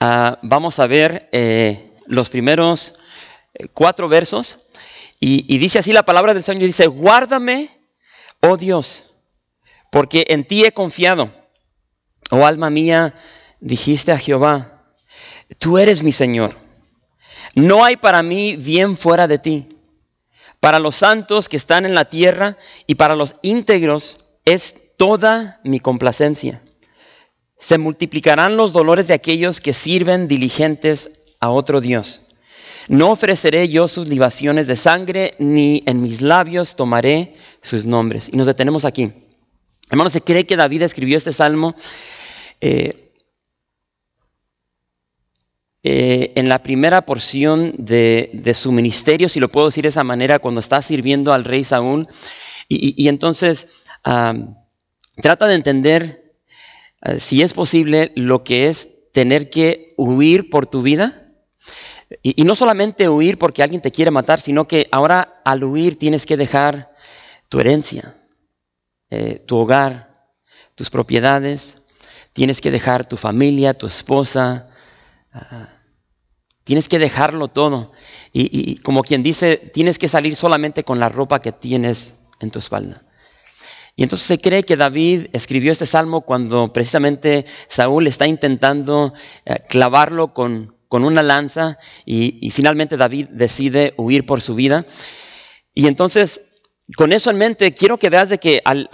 [0.00, 2.94] Ah, vamos a ver eh, los primeros
[3.54, 4.58] eh, cuatro versos.
[5.20, 7.70] Y, y, dice así la palabra del Señor, dice, guárdame,
[8.40, 9.04] oh Dios,
[9.90, 11.32] porque en ti he confiado.
[12.30, 13.14] Oh alma mía,
[13.58, 14.84] dijiste a Jehová,
[15.58, 16.56] tú eres mi Señor.
[17.54, 19.68] No hay para mí bien fuera de ti.
[20.60, 22.56] Para los santos que están en la tierra
[22.86, 26.62] y para los íntegros es toda mi complacencia.
[27.58, 32.22] Se multiplicarán los dolores de aquellos que sirven diligentes a otro Dios.
[32.88, 38.30] No ofreceré yo sus libaciones de sangre, ni en mis labios tomaré sus nombres.
[38.32, 39.12] Y nos detenemos aquí.
[39.90, 41.74] Hermanos, se cree que David escribió este salmo
[42.60, 43.12] eh,
[45.82, 50.38] eh, en la primera porción de, su ministerio, si lo puedo decir de esa manera,
[50.38, 52.08] cuando está sirviendo al rey Saúl.
[52.70, 53.66] Y, entonces
[54.04, 54.34] ah,
[55.22, 56.27] trata de entender
[57.02, 61.32] eh, si es posible, lo que es tener que huir por tu vida.
[62.22, 66.24] Y, no solamente huir porque alguien te quiere matar, sino que ahora al huir tienes
[66.24, 66.90] que dejar
[67.50, 68.16] tu herencia,
[69.10, 70.28] eh, tu hogar,
[70.74, 71.76] tus propiedades,
[72.32, 74.70] tienes que dejar tu familia, tu esposa,
[75.32, 75.68] ah,
[76.64, 77.92] tienes que dejarlo todo.
[78.32, 82.58] y como quien dice, tienes que salir solamente con la ropa que tienes en tu
[82.58, 83.02] espalda.
[83.98, 89.12] Y entonces se cree que David escribió este salmo cuando precisamente Saúl está intentando
[89.44, 94.86] eh, clavarlo con, una lanza y, finalmente David decide huir por su vida.
[95.74, 96.40] Y entonces,
[96.96, 98.88] con eso en mente, quiero que veas de que al,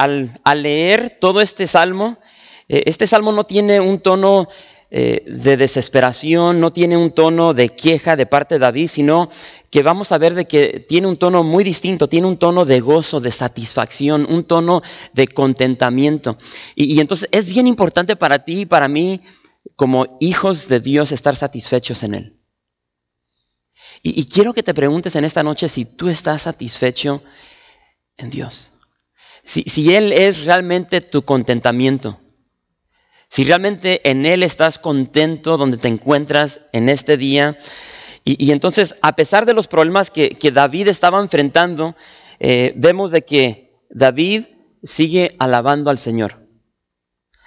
[0.62, 2.16] leer todo este salmo,
[2.70, 4.48] eh, este salmo no tiene un tono
[4.96, 9.28] eh, de desesperación, no tiene un tono de queja de parte de David, sino
[9.68, 12.78] que vamos a ver de que tiene un tono muy distinto, tiene un tono de
[12.78, 14.82] gozo, de satisfacción, un tono
[15.12, 16.38] de contentamiento.
[16.76, 19.20] Y, entonces es bien importante para ti y para mí,
[19.74, 22.36] como hijos de Dios, estar satisfechos en Él.
[24.00, 27.20] Y, quiero que te preguntes en esta noche si tú estás satisfecho
[28.16, 28.70] en Dios.
[29.42, 32.20] si Él es realmente tu contentamiento.
[33.34, 37.58] Si realmente en Él estás contento donde te encuentras en este día.
[38.24, 41.96] Y, entonces, a pesar de los problemas que, David estaba enfrentando,
[42.38, 44.44] eh, vemos de que David
[44.84, 46.46] sigue alabando al Señor.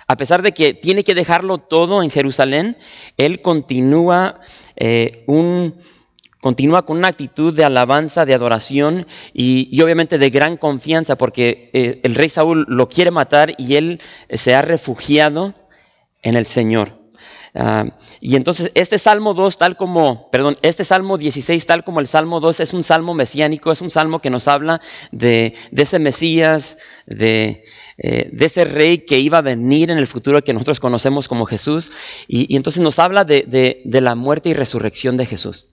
[0.09, 2.75] A pesar de que tiene que dejarlo todo en Jerusalén,
[3.15, 4.41] él continúa,
[4.75, 5.73] eh, un,
[6.41, 12.01] continúa con una actitud de alabanza, de adoración y, obviamente de gran confianza, porque eh,
[12.03, 15.55] el rey Saúl lo quiere matar y él se ha refugiado
[16.21, 16.97] en el Señor.
[17.59, 17.85] Ah,
[18.19, 22.39] y entonces este Salmo 2, tal como, perdón, este Salmo 16, tal como el Salmo
[22.39, 24.79] 2, es un salmo mesiánico, es un salmo que nos habla
[25.11, 27.63] de, ese Mesías, de,
[27.97, 31.45] eh, de, ese rey que iba a venir en el futuro que nosotros conocemos como
[31.45, 31.91] Jesús.
[32.27, 35.65] Y, entonces nos habla de, la muerte y resurrección de Jesús.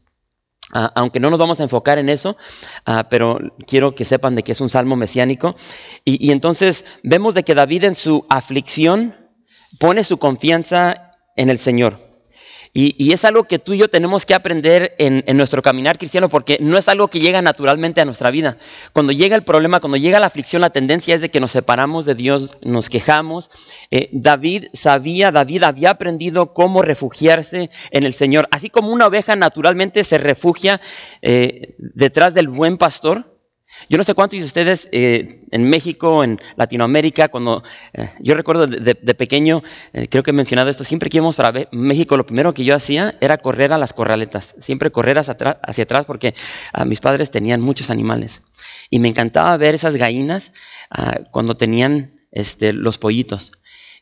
[0.73, 2.39] Ah, aunque no nos vamos a enfocar en eso,
[2.87, 5.55] ah, pero quiero que sepan de que es un salmo mesiánico.
[6.03, 9.15] Y, y entonces vemos de que David en su aflicción,
[9.79, 11.99] pone su confianza en el Señor.
[12.77, 16.59] Y, es algo que tú y yo tenemos que aprender en, nuestro caminar cristiano porque
[16.61, 18.57] no es algo que llega naturalmente a nuestra vida.
[18.93, 22.05] Cuando llega el problema, cuando llega la aflicción, la tendencia es de que nos separamos
[22.05, 23.49] de Dios, nos quejamos.
[23.93, 28.49] Eh, David sabía, David había aprendido cómo refugiarse en el Señor.
[28.51, 30.81] Así como una oveja naturalmente se refugia
[31.23, 33.34] eh, detrás del buen pastor,
[33.89, 37.63] yo no sé cuántos de ustedes eh, en México, en Latinoamérica, cuando
[37.93, 39.63] eh, yo recuerdo de, pequeño,
[39.93, 42.75] eh, creo que he mencionado esto, siempre que íbamos para México, lo primero que yo
[42.75, 46.35] hacía era correr a las corraletas, siempre correr hacia atrás, hacia atrás porque
[46.73, 48.43] ah, mis padres tenían muchos animales.
[48.91, 50.53] Y me encantaba ver esas gallinas
[50.91, 53.53] ah, cuando tenían este, los pollitos.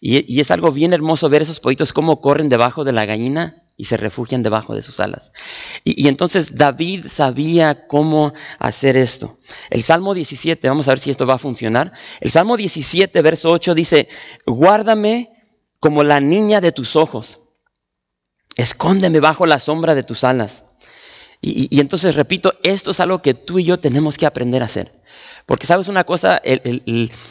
[0.01, 3.63] Y, y, es algo bien hermoso ver esos pollitos cómo corren debajo de la gallina
[3.82, 5.32] y se refugian debajo de sus alas.
[5.82, 9.40] Y, entonces David sabía cómo hacer esto.
[9.70, 11.90] El Salmo 17, vamos a ver si esto va a funcionar.
[12.20, 14.06] El Salmo 17, verso 8 dice,
[14.46, 15.32] guárdame
[15.81, 17.40] como la niña de tus ojos,
[18.55, 20.62] escóndeme bajo la sombra de tus alas.
[21.40, 24.93] Y, entonces, repito, esto es algo que tú y yo tenemos que aprender a hacer.
[25.44, 26.40] Porque sabes una cosa,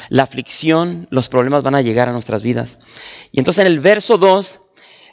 [0.09, 2.77] la aflicción, los problemas van a llegar a nuestras vidas.
[3.31, 4.60] Y entonces en el verso 2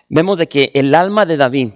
[0.09, 1.71] vemos de que el alma de David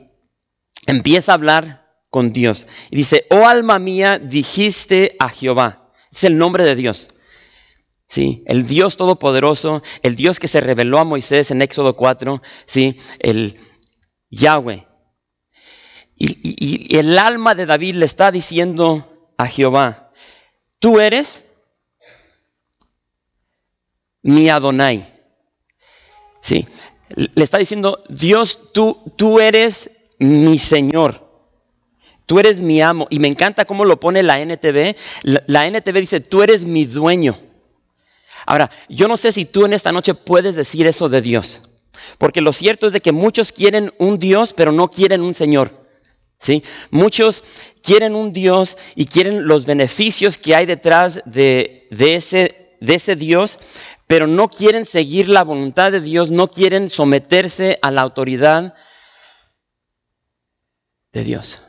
[0.87, 2.67] empieza a hablar con Dios.
[2.91, 5.91] Y dice, oh alma mía, dijiste a Jehová.
[6.13, 7.09] Es el nombre de Dios.
[8.09, 8.45] ¿Sí?
[8.47, 12.99] El Dios Todopoderoso, el Dios que se reveló a Moisés en Éxodo 4, ¿sí?
[13.19, 13.57] el
[14.29, 14.87] Yahweh.
[16.15, 20.13] Y, y el alma de David le está diciendo a Jehová,
[20.79, 21.43] tú eres
[24.23, 25.09] mi Adonai.
[26.43, 26.67] ¿Sí?
[27.17, 31.33] Le está diciendo, Dios, tú, tú eres mi Señor.
[32.27, 33.07] Tú eres mi amo.
[33.11, 34.97] Y me encanta cómo lo pone la NTV.
[35.23, 37.39] La, NTV dice, tú eres mi dueño.
[38.47, 41.63] Ahora, yo no sé si tú en esta noche puedes decir eso de Dios.
[42.19, 45.71] Porque lo cierto es de que muchos quieren un Dios, pero no quieren un Señor.
[46.41, 46.65] ¿Sí?
[46.91, 47.45] Muchos
[47.83, 53.15] quieren un Dios y quieren los beneficios que hay detrás de, de, ese, de ese
[53.15, 53.61] Dios,
[54.13, 58.75] pero no quieren seguir la voluntad de Dios, no quieren someterse a la autoridad
[61.15, 61.63] de Dios.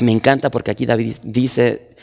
[0.00, 1.94] Me encanta porque aquí David dice,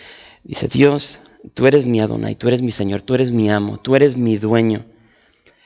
[0.45, 1.19] dice, Dios,
[1.53, 4.38] tú eres mi Adonai, tú eres mi Señor, tú eres mi amo, tú eres mi
[4.38, 4.86] dueño.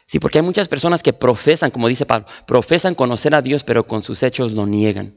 [0.07, 3.85] Sí, porque hay muchas personas que profesan, como dice Pablo, profesan conocer a Dios, pero
[3.85, 5.13] con sus hechos lo niegan.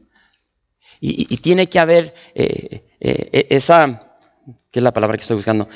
[1.01, 4.19] Y, tiene que haber eh, eh, eh, esa,
[4.71, 5.67] ¿qué es la palabra que estoy buscando?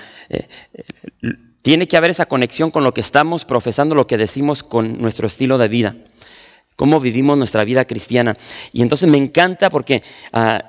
[1.67, 5.27] Tiene que haber esa conexión con lo que estamos profesando, lo que decimos con nuestro
[5.27, 5.97] estilo de vida,
[6.77, 8.37] cómo vivimos nuestra vida cristiana.
[8.73, 10.01] Y entonces me encanta porque
[10.33, 10.63] ah,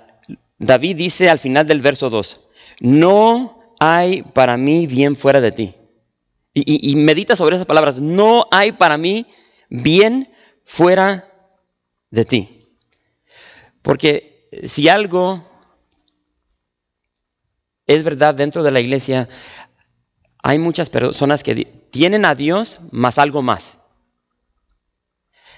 [0.58, 2.42] David dice al final del verso 2,
[2.80, 5.76] no hay para mí bien fuera de ti.
[6.56, 9.28] Y, y medita sobre esas palabras, no hay para mí
[9.70, 10.34] bien
[10.66, 11.32] fuera
[12.10, 12.70] de ti.
[13.84, 15.48] Porque si algo
[17.86, 19.30] es verdad dentro de la iglesia,
[20.44, 23.78] hay muchas personas que tienen a Dios más algo más.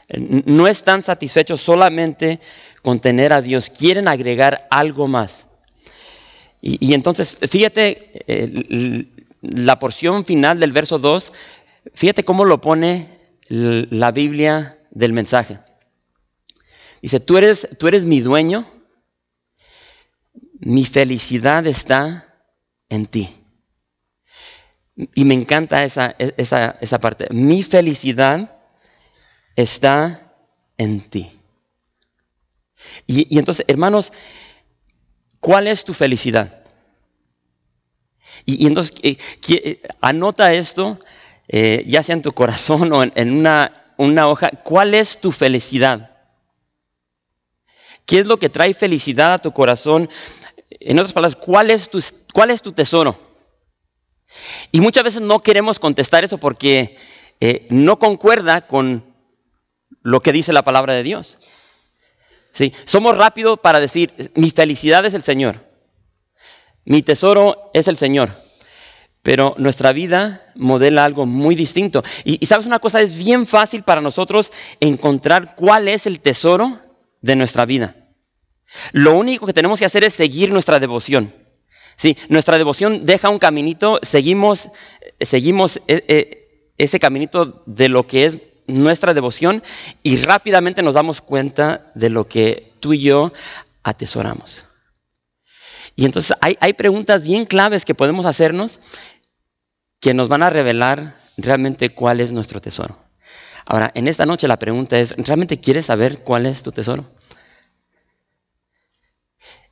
[0.09, 2.39] No están satisfechos solamente
[2.81, 5.45] con tener a Dios, quieren agregar algo más.
[6.61, 9.07] Y, entonces, fíjate
[9.41, 11.31] la porción final del verso 2,
[11.93, 13.07] fíjate cómo lo pone
[13.47, 15.59] la Biblia del mensaje.
[17.01, 18.69] Dice, tú eres, tú eres mi dueño,
[20.59, 22.35] mi felicidad está
[22.89, 23.29] en ti.
[25.15, 27.27] Y me encanta esa, esa, parte.
[27.31, 28.59] Mi felicidad
[29.55, 30.33] está
[30.77, 31.39] en ti.
[33.07, 34.11] Y, entonces, hermanos,
[35.39, 36.63] ¿cuál es tu felicidad?
[38.45, 39.17] Y, entonces, eh,
[39.47, 40.99] eh, anota esto,
[41.47, 46.17] eh, ya sea en tu corazón o en, una, una, hoja, ¿cuál es tu felicidad?
[48.05, 50.09] ¿Qué es lo que trae felicidad a tu corazón?
[50.69, 52.03] En otras palabras, ¿cuál es tu,
[52.33, 53.28] cuál es tu tesoro?
[54.71, 56.97] Y muchas veces no queremos contestar eso porque
[57.39, 59.03] eh, no concuerda con
[60.01, 61.37] lo que dice la palabra de Dios.
[62.53, 62.73] ¿Sí?
[62.85, 65.67] Somos rápidos para decir, mi felicidad es el Señor,
[66.83, 68.43] mi tesoro es el Señor,
[69.21, 72.03] pero nuestra vida modela algo muy distinto.
[72.23, 76.79] Y, y sabes una cosa, es bien fácil para nosotros encontrar cuál es el tesoro
[77.21, 77.95] de nuestra vida.
[78.91, 81.33] Lo único que tenemos que hacer es seguir nuestra devoción.
[81.99, 84.69] Sí, nuestra devoción deja un caminito, seguimos,
[85.19, 89.61] seguimos e, e, ese caminito de lo que es nuestra devoción
[90.01, 93.33] y rápidamente nos damos cuenta de lo que tú y yo
[93.83, 94.65] atesoramos.
[95.97, 98.79] Y entonces hay, hay preguntas bien claves que podemos hacernos
[99.99, 102.97] que nos van a revelar realmente cuál es nuestro tesoro.
[103.65, 107.11] Ahora, en esta noche la pregunta es, ¿realmente quieres saber cuál es tu tesoro?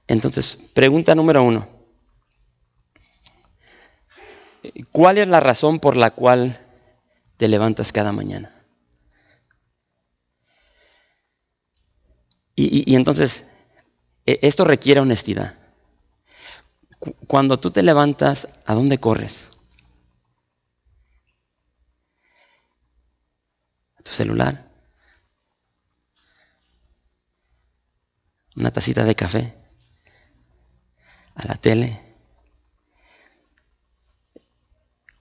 [0.07, 1.76] Entonces, pregunta número uno.
[4.91, 6.59] ¿Cuál es la razón por la cual
[7.37, 8.53] te levantas cada mañana?
[12.59, 13.43] Y, entonces,
[14.25, 15.55] e, esto requiere honestidad.
[17.27, 19.47] Cuando tú te levantas, ¿a dónde corres?
[23.99, 24.71] ¿A tu celular?
[28.55, 29.53] ¿Una tacita de café?
[31.35, 32.06] ¿A la tele?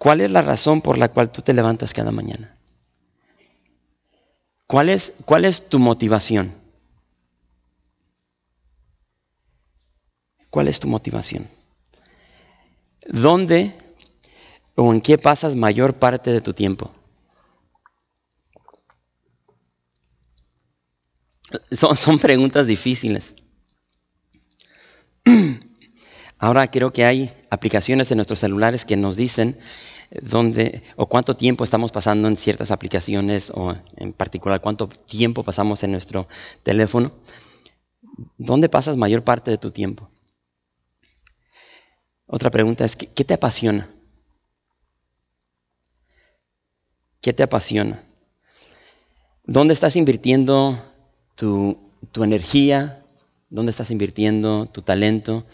[0.06, 2.56] ¿Cuál es la razón por la cual tú te levantas cada mañana?
[4.68, 6.54] ¿Cuál es, cuál es tu motivación?
[10.48, 11.48] ¿Cuál es tu motivación?
[13.08, 13.74] ¿Dónde
[14.76, 16.92] o en qué pasas mayor parte de tu tiempo?
[21.72, 23.34] Son, son preguntas difíciles.
[26.38, 29.58] Ahora creo que hay aplicaciones en nuestros celulares que nos dicen
[30.10, 35.82] dónde o cuánto tiempo estamos pasando en ciertas aplicaciones o en particular cuánto tiempo pasamos
[35.82, 36.28] en nuestro
[36.62, 37.12] teléfono.
[38.38, 40.10] ¿Dónde pasas mayor parte de tu tiempo?
[42.26, 43.88] Otra pregunta es, ¿qué, te apasiona?
[47.20, 48.02] ¿Qué te apasiona?
[49.44, 50.82] ¿Dónde estás invirtiendo
[51.36, 51.78] tu,
[52.16, 53.04] energía?
[53.48, 55.44] ¿Dónde estás invirtiendo tu talento?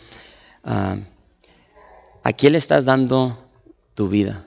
[0.64, 0.96] Ah,
[2.22, 3.51] ¿A quién le estás dando
[3.94, 4.46] tu vida?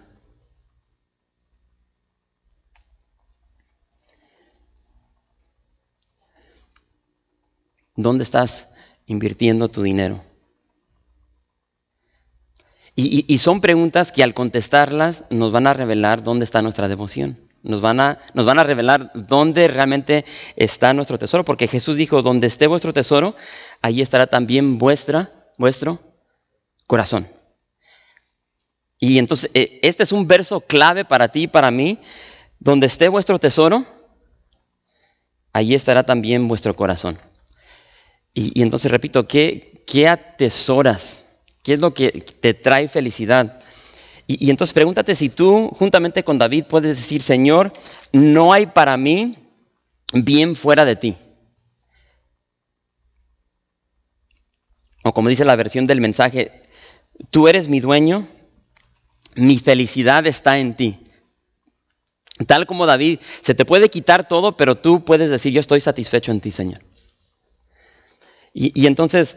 [7.96, 8.68] ¿Dónde estás
[9.06, 10.24] invirtiendo tu dinero?
[12.98, 17.38] Y, son preguntas que al contestarlas nos van a revelar dónde está nuestra devoción.
[17.62, 20.24] Nos van, a, nos van a revelar dónde realmente
[20.56, 21.44] está nuestro tesoro.
[21.44, 23.36] Porque Jesús dijo, donde esté vuestro tesoro,
[23.82, 26.00] ahí estará también vuestra, vuestro
[26.88, 27.28] corazón.
[29.06, 32.00] Y entonces, eh, este es un verso clave para ti y para mí.
[32.60, 33.86] Donde esté vuestro tesoro,
[35.54, 37.20] ahí estará también vuestro corazón.
[38.34, 41.24] Y, entonces repito, ¿qué, ¿qué, atesoras?
[41.62, 43.62] ¿Qué es lo que te trae felicidad?
[44.26, 47.74] Y entonces pregúntate si tú, juntamente con David, puedes decir, Señor,
[48.12, 49.38] no hay para mí
[50.14, 51.16] bien fuera de ti.
[55.04, 56.64] O como dice la versión del mensaje,
[57.30, 58.28] tú eres mi dueño,
[59.36, 61.00] mi felicidad está en ti.
[62.48, 66.32] Tal como David, se te puede quitar todo, pero tú puedes decir, yo estoy satisfecho
[66.32, 66.82] en ti, Señor.
[68.58, 69.36] Y, entonces,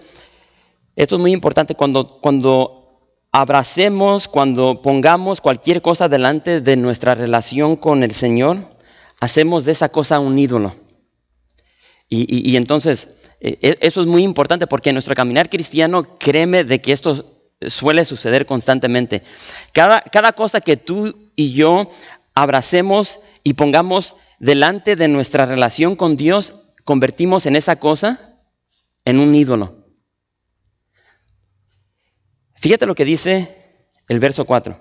[0.95, 7.75] esto es muy importante cuando, cuando abracemos, cuando pongamos cualquier cosa delante de nuestra relación
[7.75, 8.77] con el Señor,
[9.21, 10.77] hacemos de esa cosa un ídolo.
[12.09, 13.09] Y, entonces,
[13.41, 17.38] eh, e, eso es muy importante porque en nuestro caminar cristiano, créeme de que esto
[17.61, 19.23] suele suceder constantemente.
[19.73, 21.91] Cada, cada cosa que tú y yo
[22.35, 28.41] abracemos y pongamos delante de nuestra relación con Dios, convertimos en esa cosa
[29.05, 29.87] en un ídolo.
[32.57, 33.57] Fíjate lo que dice
[34.09, 34.81] el verso 4.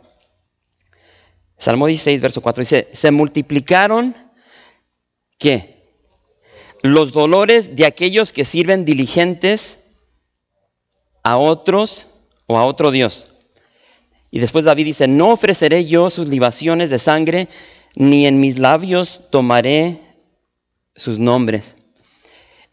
[1.57, 4.15] Salmo 16, verso 4 dice, se multiplicaron,
[5.39, 5.95] ¿qué?
[6.83, 9.79] Los dolores de aquellos que sirven diligentes
[11.23, 12.06] a otros
[12.47, 13.27] o a otro Dios.
[14.31, 17.47] Y después David dice, no ofreceré yo sus libaciones de sangre,
[17.95, 19.99] ni en mis labios tomaré
[20.95, 21.75] sus nombres.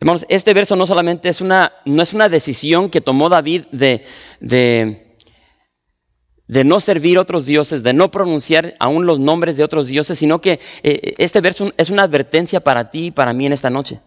[0.00, 4.02] Hermanos, este verso no solamente es una, no es una decisión que tomó David de,
[4.40, 5.16] de,
[6.64, 10.60] no servir otros dioses, de no pronunciar aún los nombres de otros dioses, sino que
[10.82, 14.00] eh, este verso es una advertencia para ti y para mí en esta noche.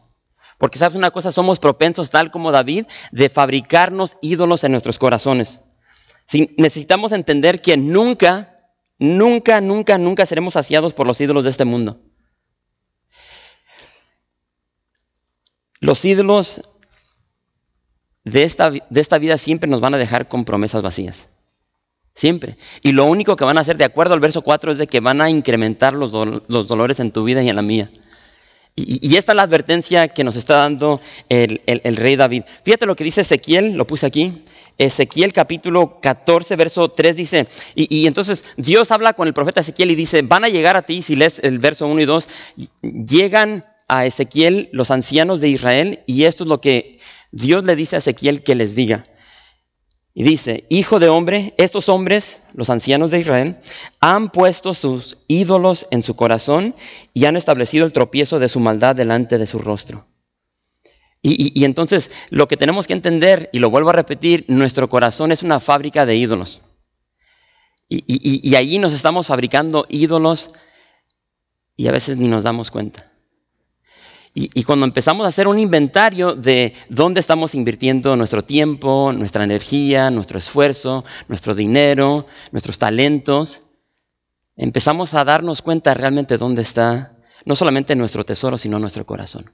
[0.58, 5.60] Porque sabes una cosa, somos propensos, tal como David, de fabricarnos ídolos en nuestros corazones.
[6.58, 8.58] necesitamos entender que nunca,
[8.98, 12.02] nunca, nunca, nunca seremos saciados por los ídolos de este mundo.
[15.80, 16.62] Los ídolos
[18.24, 21.30] de esta, de esta vida siempre nos van a dejar con promesas vacías.
[22.18, 22.58] Siempre.
[22.82, 25.00] Y lo único que van a hacer, de acuerdo al verso 4, es de que
[25.00, 27.92] van a incrementar los, dolores en tu vida y en la mía.
[28.80, 32.44] Y, esta es la advertencia que nos está dando el, rey David.
[32.64, 34.44] Fíjate lo que dice Ezequiel, lo puse aquí.
[34.78, 39.90] Ezequiel capítulo 14, verso 3 dice, y, y, entonces Dios habla con el profeta Ezequiel
[39.90, 42.28] y dice, van a llegar a ti, si lees el verso 1 y 2,
[42.84, 47.00] llegan a Ezequiel los ancianos de Israel y esto es lo que
[47.32, 49.06] Dios le dice a Ezequiel que les diga.
[50.20, 53.58] Y dice, hijo de hombre, estos hombres, los ancianos de Israel,
[54.00, 56.74] han puesto sus ídolos en su corazón
[57.14, 60.08] y han establecido el tropiezo de su maldad delante de su rostro.
[61.22, 65.44] Y, entonces lo que tenemos que entender, y lo vuelvo a repetir, nuestro corazón es
[65.44, 66.62] una fábrica de ídolos.
[67.88, 70.50] Y, y allí nos estamos fabricando ídolos
[71.76, 73.12] y a veces ni nos damos cuenta.
[74.40, 80.12] Y, cuando empezamos a hacer un inventario de dónde estamos invirtiendo nuestro tiempo, nuestra energía,
[80.12, 83.62] nuestro esfuerzo, nuestro dinero, nuestros talentos,
[84.56, 89.50] empezamos a darnos cuenta realmente dónde está no solamente nuestro tesoro, sino nuestro corazón.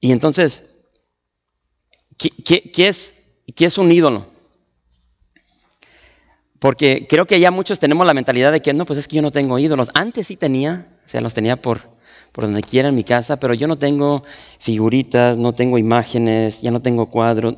[0.00, 0.62] Y entonces,
[2.18, 3.14] ¿qué, es,
[3.56, 4.26] qué es un ídolo?
[6.58, 9.22] Porque creo que ya muchos tenemos la mentalidad de que no, pues es que yo
[9.22, 9.88] no tengo ídolos.
[9.94, 11.99] Antes sí tenía, o sea, los tenía por,
[12.32, 14.22] por donde quiera en mi casa, pero yo no tengo
[14.58, 17.54] figuritas, no tengo imágenes, ya no tengo cuadros.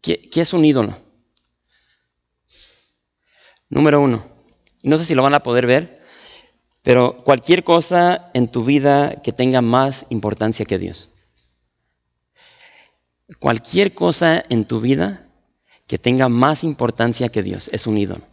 [0.00, 0.96] ¿Qué, es un ídolo?
[3.68, 4.24] Número uno,
[4.82, 6.00] no sé si lo van a poder ver,
[6.82, 11.08] pero cualquier cosa en tu vida que tenga más importancia que Dios.
[13.38, 15.28] Cualquier cosa en tu vida
[15.86, 18.24] que tenga más importancia que Dios es un ídolo.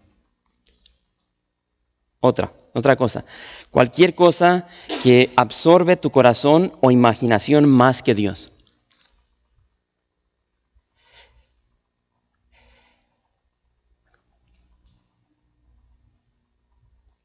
[2.20, 3.26] Otra, otra cosa,
[3.72, 4.68] cualquier cosa
[5.02, 8.52] que absorbe tu corazón o imaginación más que Dios.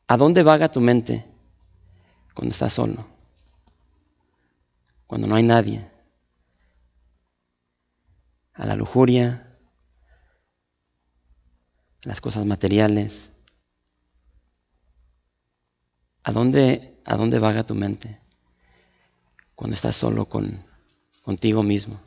[0.06, 1.26] ¿A dónde vaga tu mente
[2.32, 3.06] cuando estás solo?
[5.06, 5.86] Cuando no hay nadie.
[8.54, 9.54] A la lujuria,
[12.06, 13.31] a las cosas materiales,
[16.24, 18.18] ¿A dónde, ¿A dónde vaga tu mente
[19.54, 20.64] cuando estás solo con,
[21.22, 22.00] contigo mismo?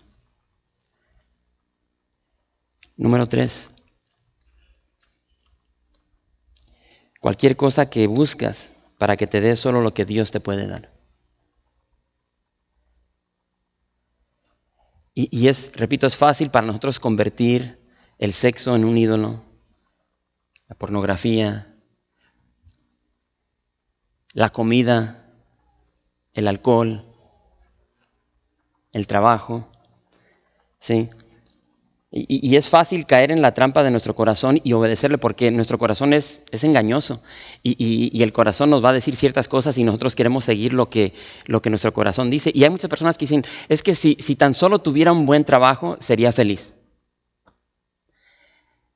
[2.96, 3.70] Número tres.
[7.20, 10.94] Cualquier cosa que buscas para que te dé solo lo que Dios te puede dar.
[15.14, 17.80] Y, y, es, repito, es fácil para nosotros convertir
[18.18, 19.44] el sexo en un ídolo,
[20.68, 21.75] la pornografía,
[24.36, 25.24] la comida,
[26.34, 27.06] el alcohol,
[28.92, 29.68] el trabajo,
[30.80, 31.10] ¿sí?
[32.12, 36.14] Y, es fácil caer en la trampa de nuestro corazón y obedecerle porque nuestro corazón
[36.14, 37.22] es, es engañoso
[37.62, 41.14] y, el corazón nos va a decir ciertas cosas y nosotros queremos seguir lo que,
[41.46, 42.52] lo que nuestro corazón dice.
[42.54, 45.44] Y hay muchas personas que dicen, es que si, si tan solo tuviera un buen
[45.44, 46.75] trabajo, sería feliz.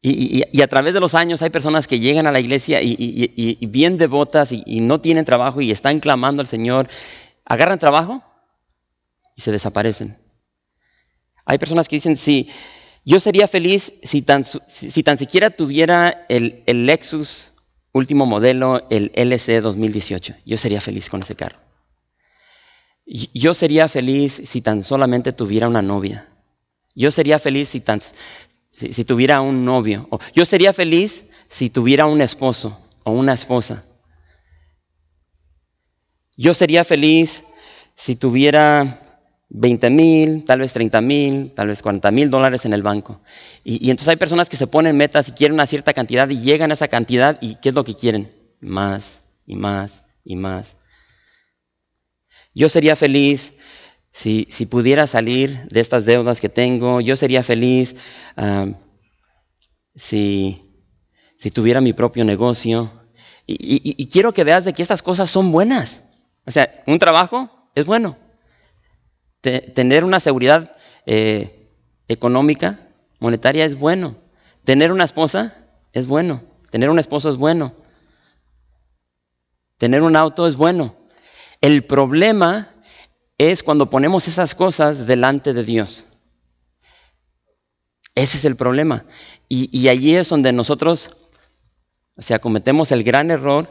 [0.02, 3.98] Y, a través de los años hay personas que llegan a la iglesia y, bien
[3.98, 6.88] devotas y, no tienen trabajo y están clamando al Señor,
[7.46, 8.24] agarran trabajo
[9.36, 10.18] y se desaparecen.
[11.46, 12.48] Hay personas que dicen, sí,
[13.04, 17.52] yo sería feliz si tan, si, tan siquiera tuviera el, el, Lexus
[17.92, 20.36] último modelo, el LC 2018.
[20.46, 21.58] Yo sería feliz con ese carro.
[23.06, 26.28] Yo sería feliz si tan solamente tuviera una novia.
[26.94, 28.02] Yo sería feliz si, tan,
[28.80, 30.08] si, tuviera un novio.
[30.34, 33.84] yo sería feliz si tuviera un esposo o una esposa.
[36.38, 37.44] Yo sería feliz
[37.96, 42.82] si tuviera 20 mil, tal vez 30 mil, tal vez 40 mil dólares en el
[42.82, 43.20] banco.
[43.64, 46.40] Y, y, entonces hay personas que se ponen metas y quieren una cierta cantidad y
[46.40, 48.30] llegan a esa cantidad y ¿qué es lo que quieren?
[48.62, 50.78] Más y más y más.
[52.54, 53.54] Yo sería feliz
[54.22, 57.02] si, pudiera salir de estas deudas que tengo.
[57.02, 57.96] Yo sería feliz
[58.36, 58.68] ah,
[59.96, 60.62] si,
[61.40, 62.92] si, tuviera mi propio negocio.
[63.46, 66.04] Y, y quiero que veas de que estas cosas son buenas.
[66.46, 68.18] O sea, un trabajo es bueno
[69.42, 71.70] tener una seguridad eh,
[72.08, 72.80] económica,
[73.20, 74.16] monetaria es bueno.
[74.66, 75.56] Tener una esposa
[75.94, 76.44] es bueno.
[76.72, 77.74] Tener un esposo es bueno.
[79.78, 80.96] Tener un auto es bueno.
[81.62, 82.70] El problema
[83.40, 86.04] es cuando ponemos esas cosas delante de Dios.
[88.14, 89.06] Ese es el problema.
[89.48, 91.16] Y, allí es donde nosotros,
[92.16, 93.68] o sea, cometemos el gran error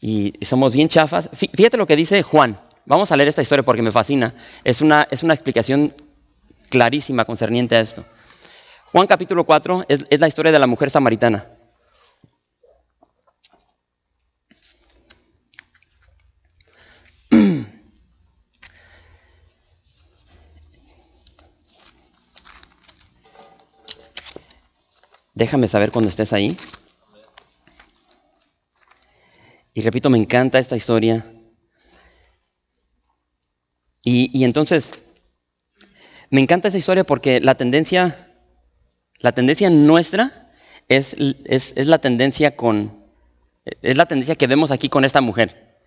[0.00, 1.28] y somos bien chafas.
[1.34, 2.58] Fíjate lo que dice Juan.
[2.86, 4.34] Vamos a leer esta historia porque me fascina.
[4.64, 5.94] Es una, es una explicación
[6.70, 8.04] clarísima concerniente a esto.
[8.90, 11.46] Juan capítulo 4 es, es la historia de la mujer samaritana.
[25.34, 26.56] Déjame saber cuando estés ahí.
[29.74, 31.26] Y repito, me encanta esta historia
[34.04, 34.92] y, entonces,
[36.28, 38.28] me encanta esa historia porque la tendencia,
[39.18, 40.52] la tendencia nuestra
[40.88, 43.02] es, es, la tendencia con,
[43.64, 45.78] es la tendencia que vemos aquí con esta mujer.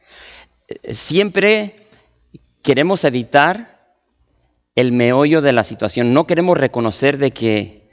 [0.90, 1.88] Siempre
[2.64, 3.96] queremos evitar
[4.74, 7.87] el meollo de la situación, no queremos reconocer de que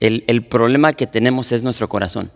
[0.00, 2.32] el, problema que tenemos es nuestro corazón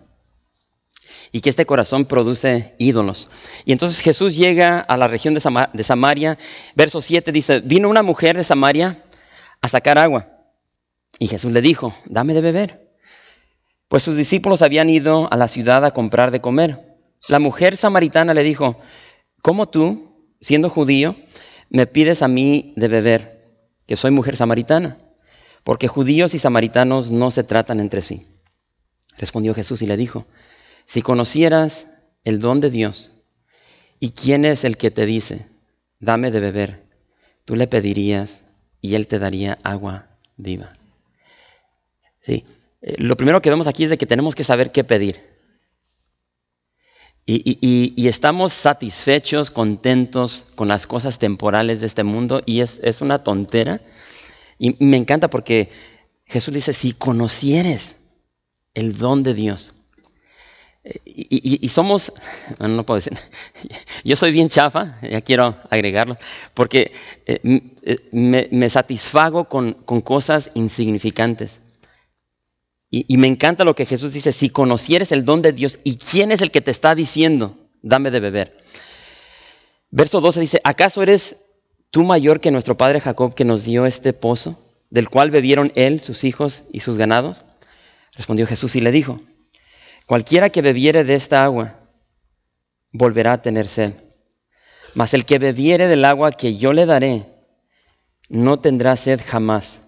[1.32, 3.30] y que este corazón produce ídolos.
[3.64, 5.40] Y entonces Jesús llega a la región de,
[5.84, 6.38] Samaria,
[6.76, 9.02] verso 7 dice, vino una mujer de Samaria
[9.60, 10.28] a sacar agua.
[11.18, 12.92] Y Jesús le dijo, dame de beber.
[13.88, 16.78] Pues sus discípulos habían ido a la ciudad a comprar de comer.
[17.28, 18.78] La mujer samaritana le dijo,
[19.40, 21.16] ¿cómo tú, siendo judío,
[21.70, 23.42] me pides a mí de beber,
[23.86, 24.98] que soy mujer samaritana?
[25.64, 28.26] Porque judíos y samaritanos no se tratan entre sí.
[29.18, 30.26] Respondió Jesús y le dijo,
[30.84, 31.86] si conocieras
[32.22, 33.10] el don de Dios
[33.98, 35.46] y quién es el que te dice,
[35.98, 36.84] dame de beber,
[37.44, 38.42] tú le pedirías
[38.80, 40.68] y él te daría agua viva.
[42.22, 42.44] Sí.
[42.82, 45.34] Eh, lo primero que vemos aquí es de que tenemos que saber qué pedir.
[47.26, 53.18] Y, estamos satisfechos, contentos con las cosas temporales de este mundo y es, es una
[53.18, 53.80] tontera.
[54.58, 55.70] Y me encanta porque
[56.26, 57.96] Jesús dice, si conocieres
[58.74, 59.74] el don de Dios,
[61.04, 62.12] y, somos,
[62.58, 63.16] no, puedo decir,
[64.04, 66.16] yo soy bien chafa, ya quiero agregarlo,
[66.52, 66.92] porque
[67.26, 67.40] eh,
[67.82, 71.60] eh, me, satisfago con, cosas insignificantes.
[72.90, 76.30] Y, me encanta lo que Jesús dice, si conocieres el don de Dios y quién
[76.30, 78.58] es el que te está diciendo, dame de beber.
[79.90, 81.36] Verso 12 dice, ¿acaso eres
[81.94, 84.58] tú mayor que nuestro padre Jacob que nos dio este pozo,
[84.90, 87.44] del cual bebieron él, sus hijos y sus ganados?
[88.16, 89.20] Respondió Jesús y le dijo,
[90.04, 91.76] cualquiera que bebiere de esta agua,
[92.92, 93.92] volverá a tener sed.
[94.94, 97.26] Mas el que bebiere del agua que yo le daré,
[98.28, 99.80] no tendrá sed jamás,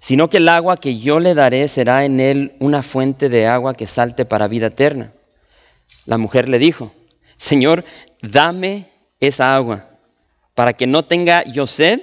[0.00, 3.72] sino que el agua que yo le daré será en él una fuente de agua
[3.72, 5.14] que salte para vida eterna.
[6.04, 6.92] La mujer le dijo,
[7.38, 7.86] Señor,
[8.20, 9.91] dame esa agua,
[10.54, 12.00] para que no tenga yo sed,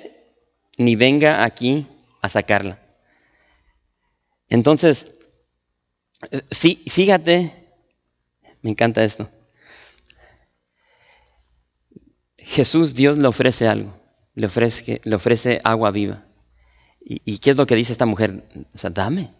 [0.77, 1.88] ni venga aquí
[2.21, 2.79] a sacarla.
[4.47, 5.07] Entonces,
[6.51, 7.53] fíjate,
[8.62, 9.29] me encanta esto.
[12.38, 13.93] Jesús, Dios le ofrece algo,
[14.33, 16.25] le ofrece, le ofrece agua viva.
[17.01, 18.43] ¿Y, qué es lo que dice esta mujer?
[18.73, 19.31] O sea, dame.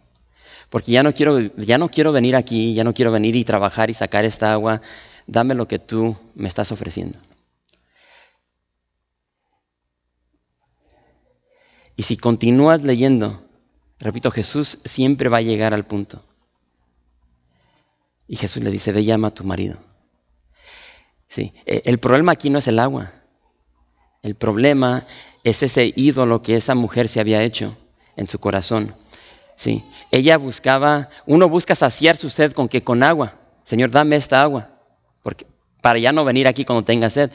[0.70, 3.90] Porque ya no, quiero, ya no quiero venir aquí, ya no quiero venir y trabajar
[3.90, 4.80] y sacar esta agua.
[5.26, 7.18] Dame lo que tú me estás ofreciendo.
[12.00, 13.42] Y si continúas leyendo,
[13.98, 16.24] repito, Jesús siempre va a llegar al punto.
[18.26, 19.76] Y Jesús le dice, ve llama a tu marido.
[21.28, 23.12] Sí, e, el problema aquí no es el agua.
[24.22, 25.04] El problema
[25.44, 27.76] es ese ídolo que esa mujer se había hecho
[28.16, 28.94] en su corazón.
[29.56, 33.34] Sí, ella buscaba, uno busca saciar su sed con que con agua.
[33.64, 34.70] Señor, dame esta agua,
[35.22, 35.46] porque
[35.82, 37.30] para ya no venir aquí cuando tenga sed.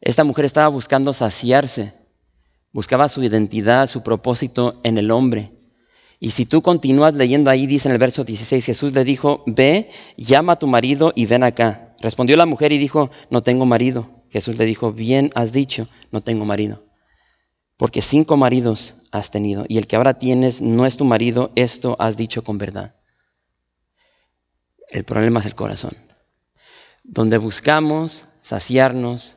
[0.00, 1.97] Esta mujer estaba buscando saciarse,
[2.78, 5.50] buscaba su identidad, su propósito en el hombre.
[6.20, 9.90] Y si tú continúas leyendo ahí, dice en el verso 16, Jesús le dijo, ve,
[10.16, 11.96] llama a tu marido y ven acá.
[11.98, 14.22] Respondió la mujer y dijo, no tengo marido.
[14.30, 16.84] Jesús le dijo, bien has dicho, no tengo marido.
[17.76, 21.96] Porque cinco maridos has tenido y el que ahora tienes no es tu marido, esto
[21.98, 22.94] has dicho con verdad.
[24.88, 25.96] El problema es el corazón.
[27.02, 29.34] Donde buscamos saciarnos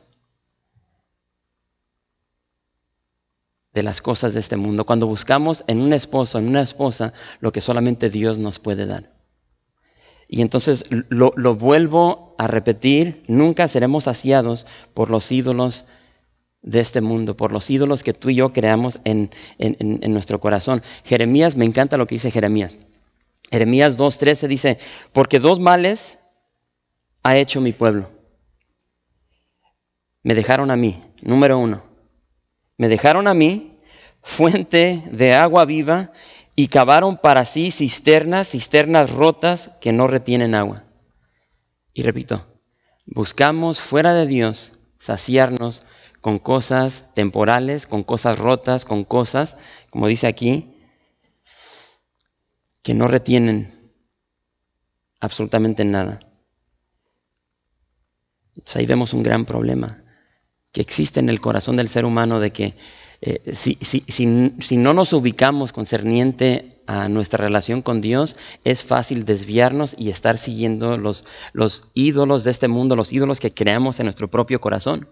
[3.72, 7.52] de las cosas de este mundo, cuando buscamos en un esposo, en una esposa, lo
[7.52, 9.12] que solamente Dios nos puede dar.
[10.28, 15.84] Y entonces lo, vuelvo a repetir, nunca seremos saciados por los ídolos
[16.62, 20.82] de este mundo, por los ídolos que tú y yo creamos en, en nuestro corazón.
[21.04, 22.76] Jeremías, me encanta lo que dice Jeremías.
[23.50, 24.78] Jeremías 2.13 dice,
[25.12, 26.18] porque dos males
[27.22, 28.10] ha hecho mi pueblo.
[30.22, 31.91] Me dejaron a mí, número uno.
[32.76, 33.78] Me dejaron a mí,
[34.22, 36.12] fuente de agua viva,
[36.54, 40.84] y cavaron para sí cisternas, cisternas rotas que no retienen agua.
[41.94, 42.46] Y repito,
[43.06, 45.82] buscamos fuera de Dios saciarnos
[46.20, 49.56] con cosas temporales, con cosas rotas, con cosas,
[49.90, 50.76] como dice aquí,
[52.82, 53.92] que no retienen
[55.20, 56.20] absolutamente nada.
[58.74, 60.01] ahí vemos un gran problema
[60.72, 62.74] que existe en el corazón del ser humano de que
[63.20, 69.94] eh, si, si, no nos ubicamos concerniente a nuestra relación con Dios, es fácil desviarnos
[69.96, 74.28] y estar siguiendo los, los ídolos de este mundo, los ídolos que creamos en nuestro
[74.28, 75.08] propio corazón.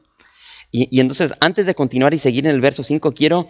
[0.73, 3.47] Y, entonces, antes de continuar y seguir en el verso 5, quiero,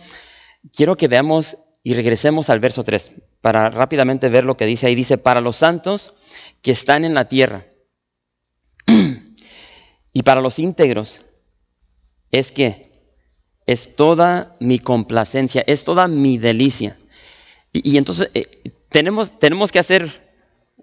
[0.74, 4.94] quiero que veamos y regresemos al verso 3 para rápidamente ver lo que dice ahí.
[4.94, 6.12] Dice, para los santos
[6.62, 7.66] que están en la tierra
[10.12, 11.20] y para los íntegros
[12.32, 12.90] es que
[13.66, 16.98] es toda mi complacencia, es toda mi delicia.
[17.72, 20.28] Y, entonces eh, tenemos, tenemos que hacer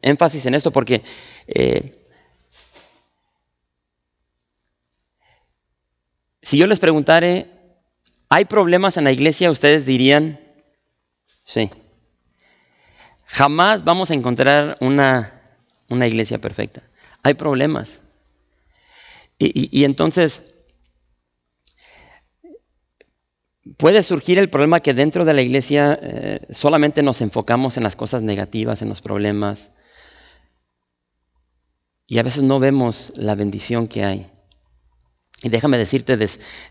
[0.02, 1.02] énfasis en esto porque
[1.48, 2.06] eh,
[6.42, 7.50] si yo les preguntare,
[8.30, 9.52] ¿hay problemas en la iglesia?
[9.52, 10.40] Ustedes dirían,
[11.44, 11.70] sí.
[13.26, 15.42] Jamás vamos a encontrar una,
[15.90, 16.84] una iglesia perfecta.
[17.22, 18.00] Hay problemas.
[19.40, 20.42] y entonces
[23.78, 27.96] puede surgir el problema que dentro de la iglesia eh, solamente nos enfocamos en las
[27.96, 29.72] cosas negativas, en los problemas,
[32.08, 34.28] y a veces no vemos la bendición que hay.
[35.44, 36.18] Y déjame decirte,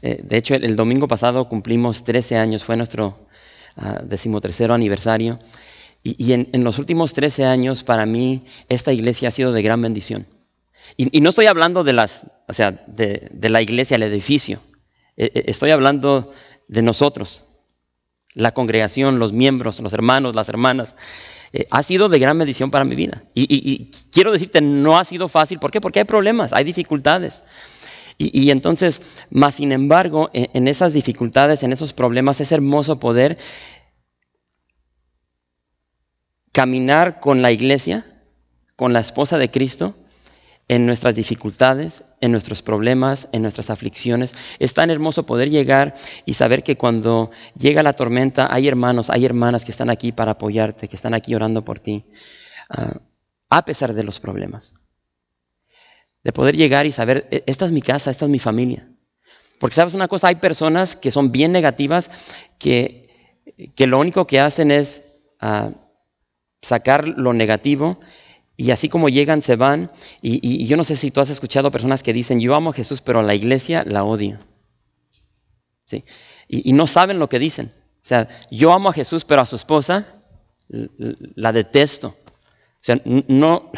[0.03, 3.29] eh, de hecho el, domingo pasado cumplimos 13 años, fue nuestro
[3.77, 5.39] uh, decimotercero aniversario,
[6.03, 10.29] y, en, los últimos 13 años para mí esta iglesia ha sido de gran bendición.
[10.97, 14.61] Y, no estoy hablando de, las, o sea, de, de la iglesia, el edificio,
[15.17, 16.31] e, e, estoy hablando
[16.69, 17.45] de nosotros,
[18.35, 20.95] la congregación, los miembros, los hermanos, las hermanas.
[21.53, 23.23] Eh, ha sido de gran medición para mi vida.
[23.35, 25.59] Y, quiero decirte, no ha sido fácil.
[25.59, 25.81] ¿Por qué?
[25.81, 27.43] Porque hay problemas, hay dificultades.
[28.19, 33.37] Y, entonces, más sin embargo, en, en esas dificultades, en esos problemas, es hermoso poder
[36.53, 38.07] caminar con la iglesia,
[38.75, 39.95] con la esposa de Cristo,
[40.69, 44.35] en nuestras dificultades, en nuestros problemas, en nuestras aflicciones.
[44.59, 49.25] Es tan hermoso poder llegar y saber que cuando llega la tormenta hay hermanos, hay
[49.25, 52.05] hermanas que están aquí para apoyarte, que están aquí orando por ti,
[52.69, 53.01] ah,
[53.49, 54.75] a pesar de los problemas.
[56.25, 58.89] De poder llegar y saber, e-, esta es mi casa, esta es mi familia.
[59.61, 62.11] Porque sabes una cosa, hay personas que son bien negativas,
[62.59, 63.41] que,
[63.77, 65.05] que lo único que hacen es
[65.41, 65.71] ah,
[66.61, 68.01] sacar lo negativo
[68.57, 69.91] y así como llegan, se van.
[70.23, 73.03] Y, yo no sé si tú has escuchado personas que dicen, yo amo a Jesús,
[73.03, 74.39] pero a la iglesia la odio.
[75.85, 76.05] ¿Sí?
[76.49, 77.73] Y, no saben lo que dicen.
[78.03, 80.07] O sea, yo amo a Jesús, pero a su esposa
[80.69, 82.09] la detesto.
[82.09, 83.71] O sea, no,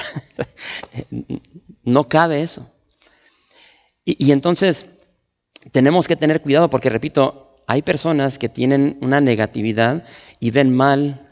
[1.82, 2.70] no cabe eso.
[4.04, 4.86] Y, y entonces
[5.72, 10.04] tenemos que tener cuidado porque, repito, hay personas que tienen una negatividad
[10.38, 11.27] y ven mal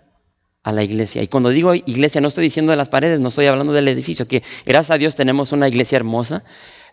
[0.66, 1.22] a la iglesia.
[1.22, 4.26] Y cuando digo iglesia, no estoy diciendo de las paredes, no estoy hablando del edificio,
[4.26, 6.42] que gracias a Dios tenemos una iglesia hermosa,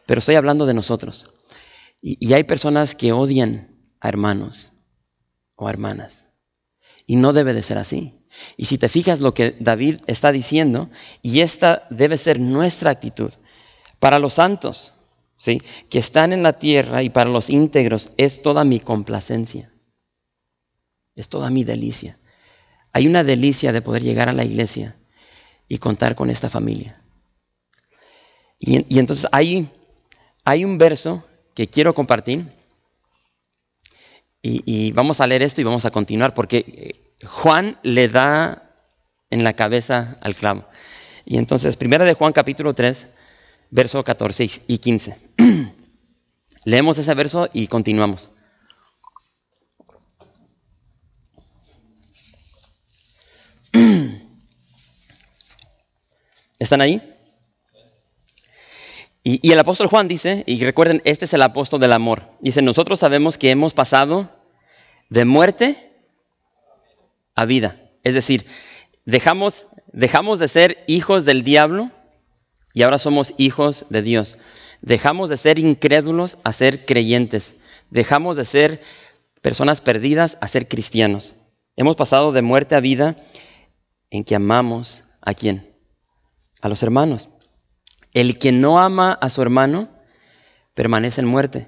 [0.06, 1.32] pero estoy hablando de nosotros.
[2.00, 4.74] Y, hay personas que odian a hermanos
[5.56, 6.28] o hermanas.
[7.08, 8.14] Y no debe de ser así.
[8.58, 10.92] Y si te fijas lo que David está diciendo,
[11.24, 13.34] y esta debe ser nuestra actitud,
[13.98, 14.94] para los santos,
[15.36, 15.60] ¿sí?
[15.90, 19.74] que están en la tierra y para los íntegros, es toda mi complacencia,
[21.16, 22.20] es toda mi delicia.
[22.94, 24.96] Hay una delicia de poder llegar a la iglesia
[25.68, 27.02] y contar con esta familia.
[28.60, 29.68] Y, entonces hay,
[30.46, 32.46] hay un verso que quiero compartir
[34.42, 38.72] y, vamos a leer esto y vamos a continuar porque eh, Juan le da
[39.30, 40.66] en la cabeza al clavo.
[41.26, 43.08] Y entonces, primera de Juan capítulo 3,
[43.72, 45.18] verso 14 y 15.
[46.66, 48.30] Leemos ese verso y continuamos.
[56.64, 57.02] ¿Están ahí?
[59.22, 62.24] Y, el apóstol Juan dice, y recuerden, este es el apóstol del amor.
[62.40, 64.30] Dice, nosotros sabemos que hemos pasado
[65.10, 65.76] de muerte
[67.36, 67.82] a vida.
[68.04, 68.46] Es decir,
[69.04, 71.92] dejamos, dejamos de ser hijos del diablo
[72.74, 74.38] y ahora somos hijos de Dios.
[74.82, 77.56] Dejamos de ser incrédulos a ser creyentes.
[77.90, 78.82] Dejamos de ser
[79.42, 81.34] personas perdidas a ser cristianos.
[81.76, 83.18] Hemos pasado de muerte a vida
[84.12, 85.73] en que amamos a quién?
[86.64, 87.28] A los hermanos.
[88.14, 89.90] El que no ama a su hermano
[90.74, 91.68] permanece en muerte.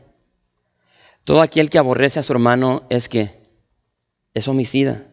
[1.26, 3.32] Todo aquel que aborrece a su hermano es que
[4.34, 5.04] es homicida.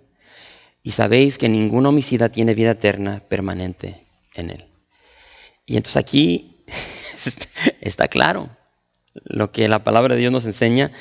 [0.85, 4.67] Y sabéis que ningún homicida tiene vida eterna permanente en él.
[5.67, 6.65] Y entonces aquí
[7.81, 8.51] está claro
[9.15, 10.93] lo que la palabra de Dios nos enseña.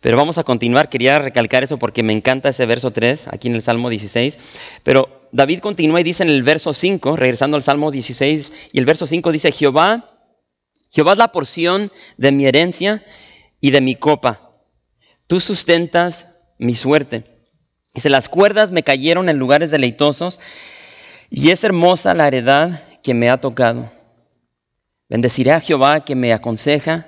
[0.00, 0.90] Pero vamos a continuar.
[0.90, 4.38] Quería recalcar eso porque me encanta ese verso 3 aquí en el Salmo 16.
[4.84, 8.84] Pero David continúa y dice en el verso 5, regresando al Salmo 16, y el
[8.84, 10.10] verso 5 dice, Jehová,
[10.90, 13.02] Jehová es la porción de mi herencia
[13.58, 14.50] y de mi copa.
[15.26, 17.24] Tú sustentas mi suerte.
[17.94, 20.38] Dice, las cuerdas me cayeron en lugares deleitosos
[21.30, 23.90] y es hermosa la heredad que me ha tocado.
[25.08, 27.06] Bendeciré a Jehová que me aconseja,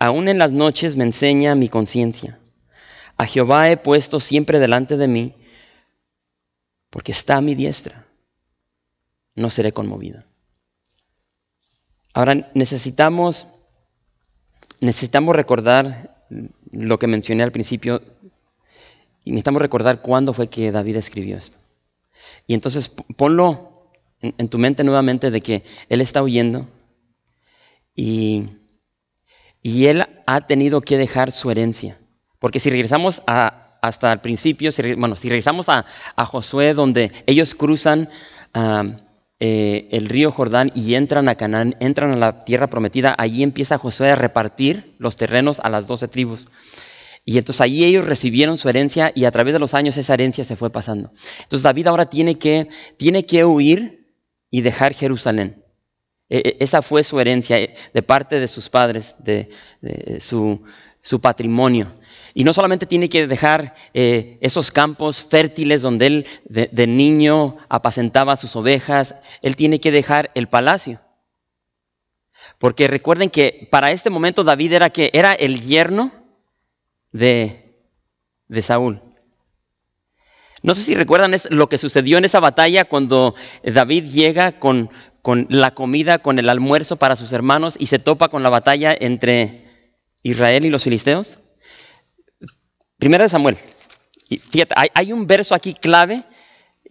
[0.00, 2.40] aún en las noches me enseña mi conciencia.
[3.16, 5.34] A Jehová he puesto siempre delante de mí
[6.92, 8.04] porque está a mi diestra,
[9.34, 10.24] no seré conmovido.
[12.12, 13.46] Ahora necesitamos,
[14.78, 16.22] necesitamos recordar
[16.70, 18.02] lo que mencioné al principio
[19.24, 21.56] y necesitamos recordar cuándo fue que David escribió esto.
[22.46, 26.68] Y entonces ponlo en, tu mente nuevamente de que él está huyendo
[27.94, 28.48] y,
[29.62, 31.98] y él ha tenido que dejar su herencia.
[32.38, 35.84] Porque si regresamos a, hasta el principio, bueno, si regresamos a,
[36.24, 38.08] Josué, donde ellos cruzan
[39.44, 43.78] eh, el río Jordán y entran a Canaán, entran a la tierra prometida, allí empieza
[43.78, 46.48] Josué a repartir los terrenos a las doce tribus.
[47.24, 50.44] Y entonces allí ellos recibieron su herencia y a través de los años esa herencia
[50.44, 51.10] se fue pasando.
[51.42, 54.14] Entonces David ahora tiene que, tiene que huir
[54.48, 55.64] y dejar Jerusalén.
[56.28, 59.48] E, e, esa fue su herencia eh, de parte de sus padres, de,
[60.20, 60.62] su,
[61.00, 61.92] su patrimonio.
[62.34, 68.36] Y no solamente tiene que dejar eh, esos campos fértiles donde él de, niño apacentaba
[68.36, 71.00] sus ovejas, él tiene que dejar el palacio.
[72.58, 76.12] Porque recuerden que para este momento David era que era el yerno
[77.10, 77.76] de,
[78.48, 79.00] de Saúl.
[80.62, 84.90] No sé si recuerdan lo que sucedió en esa batalla cuando David llega con,
[85.20, 88.96] con la comida, con el almuerzo para sus hermanos y se topa con la batalla
[88.98, 89.64] entre
[90.22, 91.38] Israel y los filisteos.
[93.02, 93.58] Primera de Samuel.
[94.28, 96.22] fíjate, hay, un verso aquí clave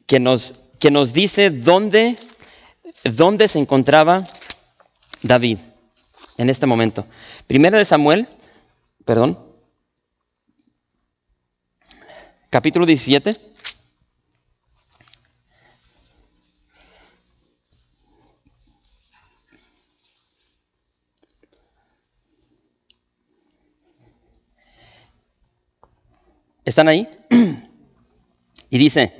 [0.05, 2.17] que nos, que nos dice dónde,
[3.05, 4.27] dónde se encontraba
[5.21, 5.59] David
[6.35, 7.05] en este momento?
[7.47, 8.27] Primero de Samuel,
[9.05, 9.39] perdón,
[12.49, 13.50] capítulo 17.
[26.71, 27.05] ¿Están ahí?
[28.69, 29.13] Y dice,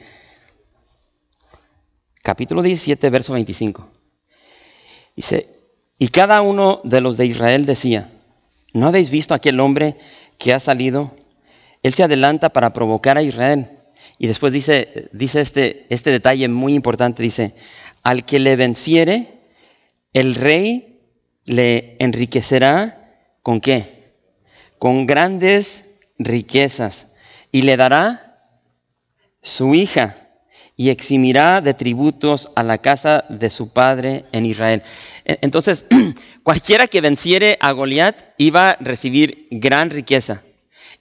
[2.23, 3.89] capítulo 17, verso 25.
[5.17, 5.49] Dice,
[5.97, 8.09] y cada uno de los de Israel decía,
[8.71, 9.97] ¿no habéis visto aquel hombre
[10.37, 11.13] que ha salido?
[11.83, 13.79] Él se adelanta para provocar a Israel.
[14.17, 17.53] Y después dice, dice este, este detalle muy importante, dice,
[18.01, 19.27] al que le venciere,
[20.13, 21.01] el rey
[21.43, 23.11] le enriquecerá
[23.43, 24.13] con qué?
[24.77, 25.83] Con grandes
[26.17, 27.07] riquezas
[27.51, 28.37] y le dará
[29.41, 30.17] su hija
[30.75, 34.83] y eximirá de tributos a la casa de su padre en Israel.
[35.25, 35.85] E-, entonces,
[36.43, 40.43] cualquiera que venciere a Goliat iba a recibir gran riqueza,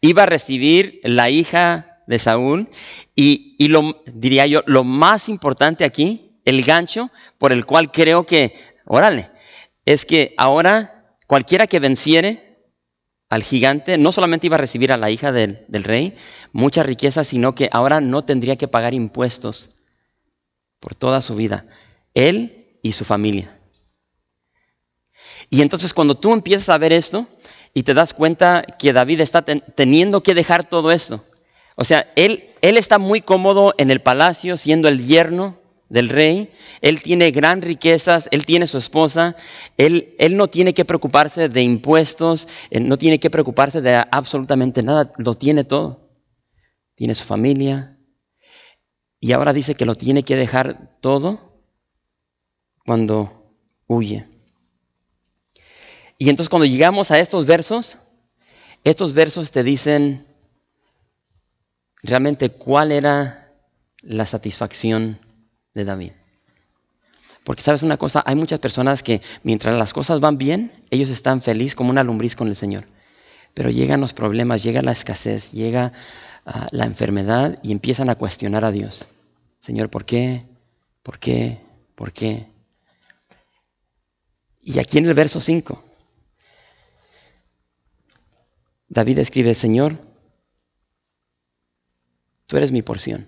[0.01, 2.69] iba a recibir la hija de Saúl
[3.15, 8.55] y, lo diría yo, lo más importante aquí, el gancho por el cual creo que,
[8.85, 9.31] órale,
[9.87, 12.50] es que ahora cualquiera que venciere
[13.31, 16.15] al gigante, no solamente iba a recibir a la hija del, rey,
[16.53, 19.71] mucha riqueza, sino que ahora no tendría que pagar impuestos
[20.81, 21.67] por toda su vida,
[22.13, 23.57] él y su familia.
[25.49, 27.29] Y entonces cuando tú empiezas a ver esto
[27.73, 31.25] y te das cuenta que David está teniendo que dejar todo esto,
[31.77, 35.60] o sea, él, él está muy cómodo en el palacio siendo el yerno
[35.91, 36.51] del rey,
[36.81, 39.37] él tiene gran riquezas, él tiene su esposa,
[39.77, 45.13] él, él no tiene que preocuparse de impuestos, no tiene que preocuparse de absolutamente nada,
[45.19, 46.09] lo tiene todo.
[46.95, 47.99] Tiene su familia
[49.19, 51.63] y ahora dice que lo tiene que dejar todo
[52.87, 53.55] cuando
[53.87, 54.27] huye.
[56.19, 57.97] Y entonces cuando llegamos a estos versos,
[58.85, 60.27] estos versos te dicen
[62.03, 63.55] realmente cuál era
[64.03, 65.19] la satisfacción
[65.75, 66.13] de David.
[67.45, 71.41] Porque sabes una cosa, hay muchas personas que mientras las cosas van bien, ellos están
[71.41, 72.85] felices como una lombriz con el Señor.
[73.55, 75.93] Pero llegan los problemas, llega la escasez, llega
[76.45, 79.07] ah, la enfermedad y empiezan a cuestionar a Dios.
[79.61, 80.47] Señor, ¿por qué?
[81.03, 81.61] ¿Por qué?
[81.95, 82.47] ¿Por qué?
[84.63, 85.83] Y aquí en el verso 5,
[88.89, 89.99] David escribe, Señor,
[92.47, 93.27] tú eres mi porción.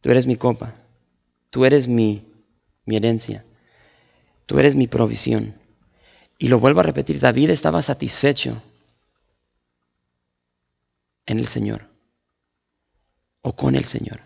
[0.00, 0.74] Tú eres mi copa.
[1.50, 2.32] Tú eres mi,
[2.84, 3.44] mi herencia.
[4.46, 5.54] Tú eres mi provisión.
[6.38, 8.62] Y lo vuelvo a repetir, David estaba satisfecho
[11.26, 11.86] en el Señor
[13.42, 14.22] o con el Señor.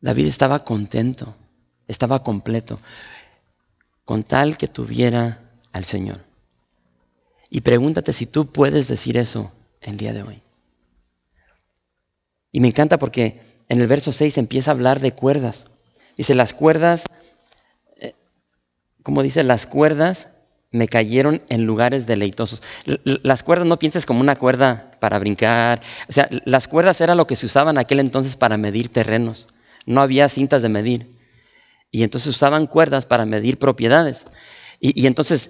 [0.00, 1.36] David estaba contento,
[1.86, 2.80] estaba completo,
[4.04, 6.24] con tal que tuviera al Señor.
[7.50, 10.42] Y pregúntate si tú puedes decir eso el día de hoy.
[12.50, 15.66] Y me encanta porque en el verso 6 empieza a hablar de cuerdas.
[16.16, 17.04] Dice, las cuerdas,
[17.96, 18.14] eh,
[19.02, 20.28] como dice, las cuerdas
[20.70, 22.60] me cayeron en lugares deleitosos.
[23.04, 25.80] las cuerdas no pienses como una cuerda para brincar.
[26.08, 29.46] O sea, las cuerdas era lo que se usaban en aquel entonces para medir terrenos.
[29.86, 31.16] No había cintas de medir.
[31.92, 34.26] Y entonces usaban cuerdas para medir propiedades.
[34.80, 35.48] Y, entonces,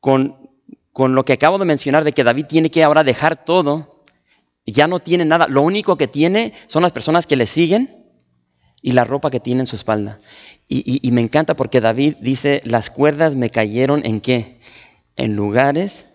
[0.00, 0.50] con,
[0.92, 3.93] con lo que acabo de mencionar de que David tiene que ahora dejar todo
[4.72, 5.46] ya no tiene nada.
[5.48, 8.04] Lo único que tiene son las personas que le siguen
[8.80, 10.20] y la ropa que tiene en su espalda.
[10.68, 14.58] Y, me encanta porque David dice, las cuerdas me cayeron en qué?
[15.16, 16.06] En lugares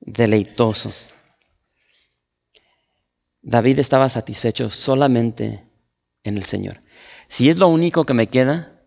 [0.00, 1.08] deleitosos.
[3.40, 5.64] David estaba satisfecho solamente
[6.24, 6.82] en el Señor.
[7.28, 8.82] Si es lo único que me queda,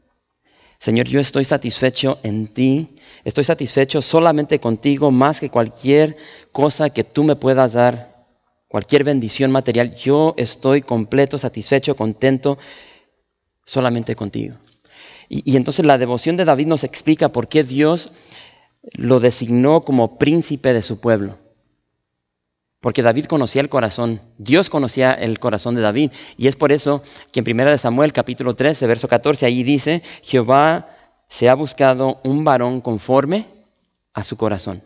[0.80, 6.18] Señor, yo estoy satisfecho en ti, estoy satisfecho solamente contigo más que cualquier
[6.52, 8.11] cosa que tú me puedas dar
[8.72, 12.58] cualquier bendición material, yo estoy completo, satisfecho, contento
[13.66, 14.56] solamente contigo.
[15.28, 18.12] Y, entonces la devoción de David nos explica por qué Dios
[18.94, 21.38] lo designó como príncipe de su pueblo.
[22.80, 26.12] Porque David conocía el corazón, Dios conocía el corazón de David.
[26.38, 27.04] Y es por eso
[27.34, 30.88] que en 1 Samuel capítulo 13, verso 14, ahí dice, Jehová
[31.28, 33.48] se ha buscado un varón conforme
[34.14, 34.82] a su corazón.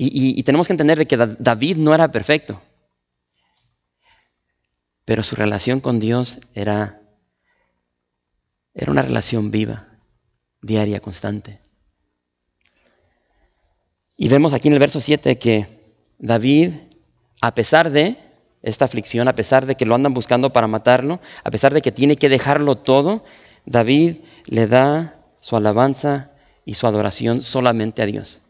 [0.00, 2.62] Y, tenemos que entender que David no era perfecto,
[5.04, 7.00] pero su relación con Dios era,
[8.74, 9.88] era una relación viva,
[10.62, 11.60] diaria, constante.
[14.16, 15.66] Y vemos aquí en el verso 7 que
[16.20, 16.74] David,
[17.40, 18.16] a pesar de
[18.62, 21.90] esta aflicción, a pesar de que lo andan buscando para matarlo, a pesar de que
[21.90, 23.24] tiene que dejarlo todo,
[23.66, 26.30] David le da su alabanza
[26.64, 28.40] y su adoración solamente a Dios.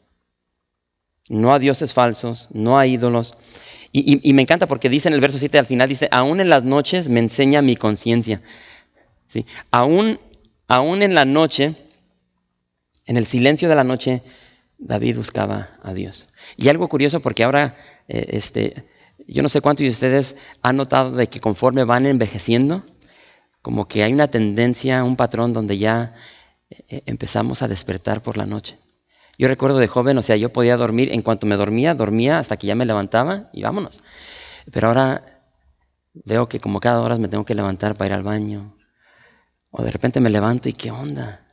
[1.28, 3.36] No a dioses falsos, no a ídolos.
[3.90, 6.62] Y, me encanta porque dice en el verso 7 al final, dice, aún en las
[6.64, 8.42] noches me enseña mi conciencia.
[9.28, 9.46] ¿Sí?
[9.70, 10.20] Aún,
[10.66, 11.74] aún en la noche,
[13.06, 14.22] en el silencio de la noche,
[14.78, 16.26] David buscaba a Dios.
[16.56, 17.76] Y algo curioso porque ahora,
[18.08, 18.84] eh, este,
[19.26, 22.84] yo no sé cuántos de ustedes han notado de que conforme van envejeciendo,
[23.62, 26.14] como que hay una tendencia, un patrón donde ya
[26.70, 28.78] eh, empezamos a despertar por la noche.
[29.38, 32.56] Yo recuerdo de joven, o sea, yo podía dormir, en cuanto me dormía, dormía hasta
[32.56, 34.00] que ya me levantaba y vámonos.
[34.72, 35.42] Pero ahora
[36.12, 38.74] veo que como cada hora me tengo que levantar para ir al baño.
[39.70, 41.46] O de repente me levanto y qué onda.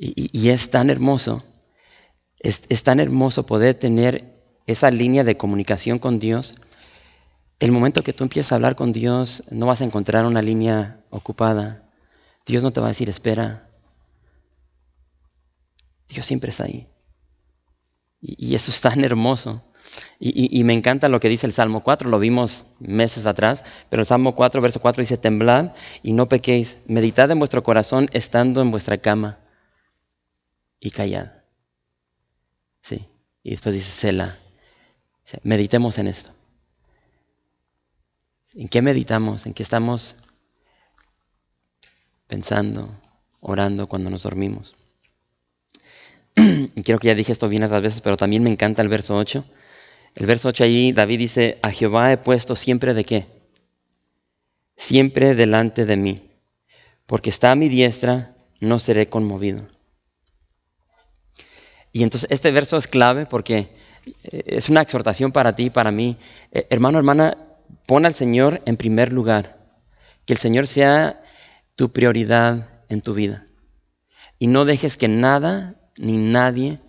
[0.00, 1.42] Y, es tan hermoso,
[2.38, 4.32] es, tan hermoso poder tener
[4.68, 6.54] esa línea de comunicación con Dios.
[7.58, 11.00] El momento que tú empiezas a hablar con Dios, no vas a encontrar una línea
[11.10, 11.90] ocupada.
[12.46, 13.67] Dios no te va a decir, espera.
[16.08, 16.88] Dios siempre está ahí.
[18.20, 19.62] Y, eso es tan hermoso.
[20.18, 24.06] Y, me encanta lo que dice el Salmo 4, lo vimos meses atrás, pero el
[24.06, 28.70] Salmo 4, verso 4 dice, temblad y no pequéis, meditad en vuestro corazón estando en
[28.70, 29.38] vuestra cama
[30.80, 31.32] y callad.
[32.82, 33.06] Sí.
[33.42, 34.38] Y después dice Sela.
[35.42, 36.30] Meditemos en esto.
[38.54, 39.46] ¿En qué meditamos?
[39.46, 40.16] ¿En qué estamos
[42.26, 42.98] pensando,
[43.40, 44.74] orando cuando nos dormimos?
[46.74, 49.16] y quiero que ya dije esto bien otras veces, pero también me encanta el verso
[49.16, 49.44] 8.
[50.14, 53.26] El verso 8 ahí, David dice, a Jehová he puesto siempre de qué?
[54.76, 56.30] Siempre delante de mí.
[57.06, 59.66] Porque está a mi diestra, no seré conmovido.
[61.92, 63.72] Y entonces este verso es clave porque
[64.24, 66.16] eh, es una exhortación para ti para mí.
[66.52, 67.36] Eh, hermano, hermana,
[67.86, 69.58] pon al Señor en primer lugar.
[70.26, 71.20] Que el Señor sea
[71.76, 73.46] tu prioridad en tu vida.
[74.38, 76.80] Y no dejes que nada ni nadie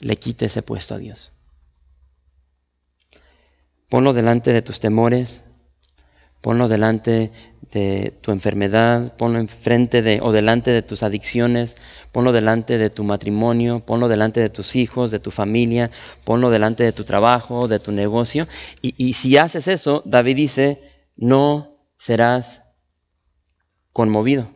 [0.00, 1.32] le quite ese puesto a Dios.
[3.88, 5.44] Ponlo delante de tus temores,
[6.40, 7.32] ponlo delante
[7.72, 11.76] de tu enfermedad, ponlo enfrente de o delante de tus adicciones,
[12.12, 15.90] ponlo delante de tu matrimonio, ponlo delante de tus hijos, de tu familia,
[16.24, 18.46] ponlo delante de tu trabajo, de tu negocio.
[18.82, 20.80] Y, y si haces eso, David dice,
[21.16, 22.62] no serás
[23.92, 24.48] conmovido.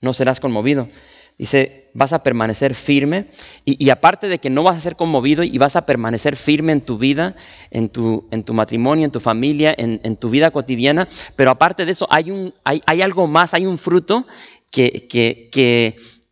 [0.00, 0.88] No serás conmovido.
[1.36, 3.26] Dice, vas a permanecer firme
[3.64, 6.80] y, aparte de que no vas a ser conmovido y vas a permanecer firme en
[6.80, 7.34] tu vida,
[7.70, 11.92] en tu, en tu matrimonio, en tu familia, en, tu vida cotidiana, pero aparte de
[11.92, 14.26] eso hay, un, hay, hay algo más, hay un fruto
[14.70, 15.50] que, que,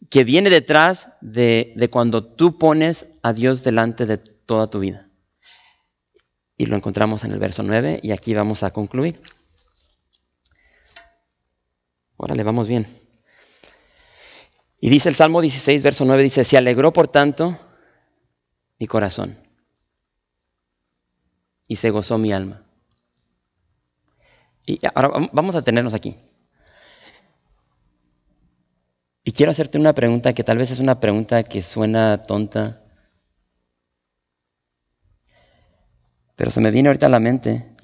[0.08, 5.08] que, viene detrás de, de cuando tú pones a Dios delante de toda tu vida.
[6.56, 9.20] Y lo encontramos en el verso 9 y aquí vamos a concluir.
[12.16, 13.01] Órale, vamos bien.
[14.84, 17.56] Y dice el Salmo 16, verso 9, dice, se alegró por tanto
[18.80, 19.38] mi corazón
[21.68, 22.66] y se gozó mi alma.
[24.66, 26.16] Y ahora vamos a tenernos aquí.
[29.22, 32.82] Y quiero hacerte una pregunta que tal vez es una pregunta que suena tonta,
[36.34, 37.76] pero se me viene ahorita a la mente.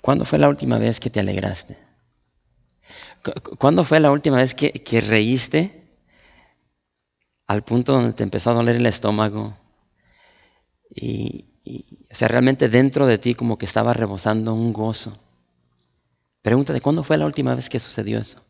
[0.00, 1.85] ¿Cuándo fue la última vez que te alegraste?
[3.58, 5.82] ¿Cuándo fue la última vez que, reíste
[7.46, 9.56] al punto donde te empezó a doler el estómago?
[10.90, 11.46] Y,
[12.10, 15.18] o sea, realmente dentro de ti como que estaba rebosando un gozo.
[16.42, 18.44] Pregúntate, ¿cuándo fue la última vez que sucedió eso?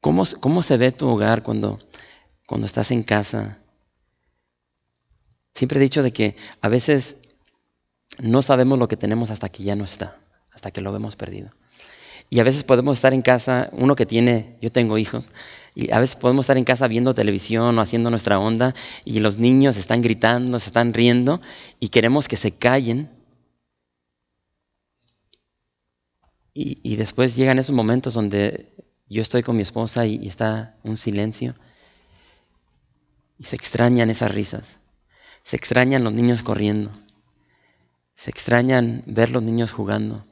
[0.00, 1.80] ¿Cómo, cómo se ve tu hogar cuando,
[2.46, 3.58] cuando estás en casa?
[5.54, 7.16] Siempre he dicho de que a veces
[8.20, 10.16] no sabemos lo que tenemos hasta que ya no está,
[10.50, 11.50] hasta que lo hemos perdido.
[12.30, 15.30] Y a veces podemos estar en casa, uno que tiene, yo tengo hijos,
[15.74, 18.74] y a veces podemos estar en casa viendo televisión o haciendo nuestra onda
[19.04, 21.40] y los niños están gritando, se están riendo
[21.80, 23.10] y queremos que se callen.
[26.52, 28.74] Y, después llegan esos momentos donde
[29.08, 31.54] yo estoy con mi esposa y, y está un silencio
[33.38, 34.80] y se extrañan esas risas,
[35.44, 36.90] se extrañan los niños corriendo,
[38.16, 40.24] se extrañan ver los niños jugando.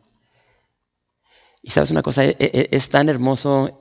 [1.66, 3.76] Y sabes una cosa, e, e, es, tan hermoso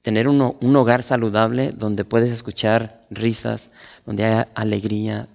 [0.00, 3.68] tener un, hogar saludable donde puedes escuchar risas,
[4.06, 5.28] donde hay alegría.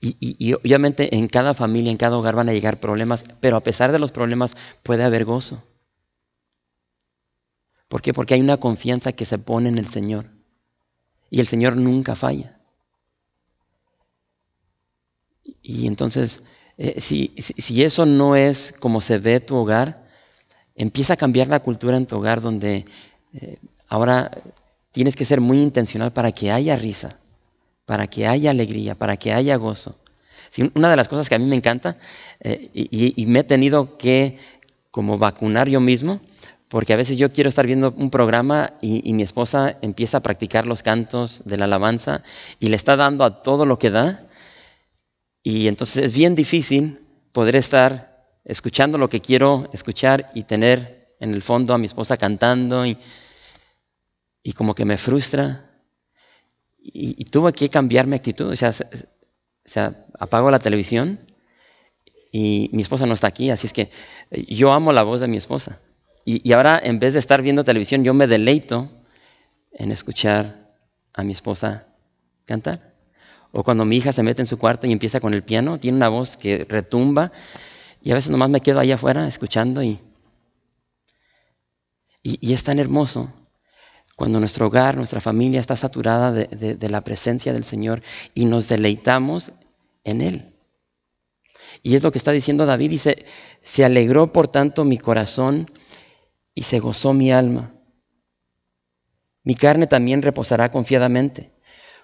[0.00, 3.92] Y, obviamente en cada familia, en cada hogar van a llegar problemas, pero a pesar
[3.92, 5.62] de los problemas puede haber gozo.
[7.88, 8.14] ¿Por qué?
[8.14, 10.30] Porque hay una confianza que se pone en el Señor.
[11.28, 12.58] Y el Señor nunca falla.
[15.60, 16.42] Y entonces
[16.78, 20.03] eh, si, si, eso no es como se ve tu hogar,
[20.74, 22.84] empieza a cambiar la cultura en tu hogar donde
[23.32, 23.58] eh,
[23.88, 24.30] ahora
[24.92, 27.18] tienes que ser muy intencional para que haya risa,
[27.84, 29.96] para que haya alegría, para que haya gozo.
[30.74, 31.96] una de las cosas que a mí me encanta
[32.40, 34.38] eh, y, me he tenido que
[34.90, 36.20] como vacunar yo mismo,
[36.68, 40.66] porque a veces yo quiero estar viendo un programa y, mi esposa empieza a practicar
[40.66, 42.22] los cantos de la alabanza
[42.60, 44.28] y le está dando a todo lo que da.
[45.42, 47.00] Y entonces es bien difícil
[47.32, 48.13] poder estar
[48.44, 52.98] escuchando lo que quiero escuchar y tener en el fondo a mi esposa cantando y,
[54.42, 55.70] y como que me frustra.
[56.78, 58.52] Y, tuve que cambiar mi actitud.
[58.52, 61.18] O sea, o sea, apago la televisión
[62.30, 63.90] y mi esposa no está aquí, así es que
[64.48, 65.80] yo amo la voz de mi esposa.
[66.26, 68.90] Y, y ahora en vez de estar viendo televisión, yo me deleito
[69.72, 70.74] en escuchar
[71.14, 71.86] a mi esposa
[72.44, 72.92] cantar.
[73.52, 75.96] O cuando mi hija se mete en su cuarto y empieza con el piano, tiene
[75.96, 77.32] una voz que retumba
[78.04, 79.98] y a veces nomás me quedo ahí afuera escuchando y,
[82.22, 83.32] y, es tan hermoso
[84.14, 88.02] cuando nuestro hogar, nuestra familia está saturada de, la presencia del Señor
[88.34, 89.52] y nos deleitamos
[90.04, 90.54] en Él.
[91.82, 93.24] Y es lo que está diciendo David, dice,
[93.62, 95.66] se alegró por tanto mi corazón
[96.54, 97.72] y se gozó mi alma.
[99.42, 101.52] Mi carne también reposará confiadamente,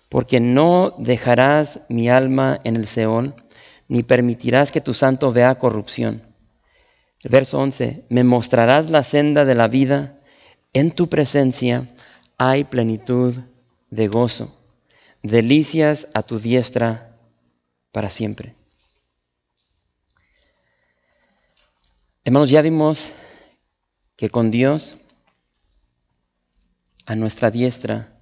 [0.08, 3.34] porque no dejarás mi alma en el Seol,
[3.90, 6.22] ni permitirás que tu santo vea corrupción.
[7.24, 10.20] Verso 11, me mostrarás la senda de la vida
[10.72, 11.92] en tu presencia
[12.38, 13.36] hay plenitud
[13.90, 14.56] de gozo,
[15.24, 17.16] delicias a tu diestra
[17.90, 18.54] para siempre.
[22.22, 23.12] Hermanos, ya vimos
[24.16, 24.96] que con Dios
[27.06, 28.12] a nuestra diestra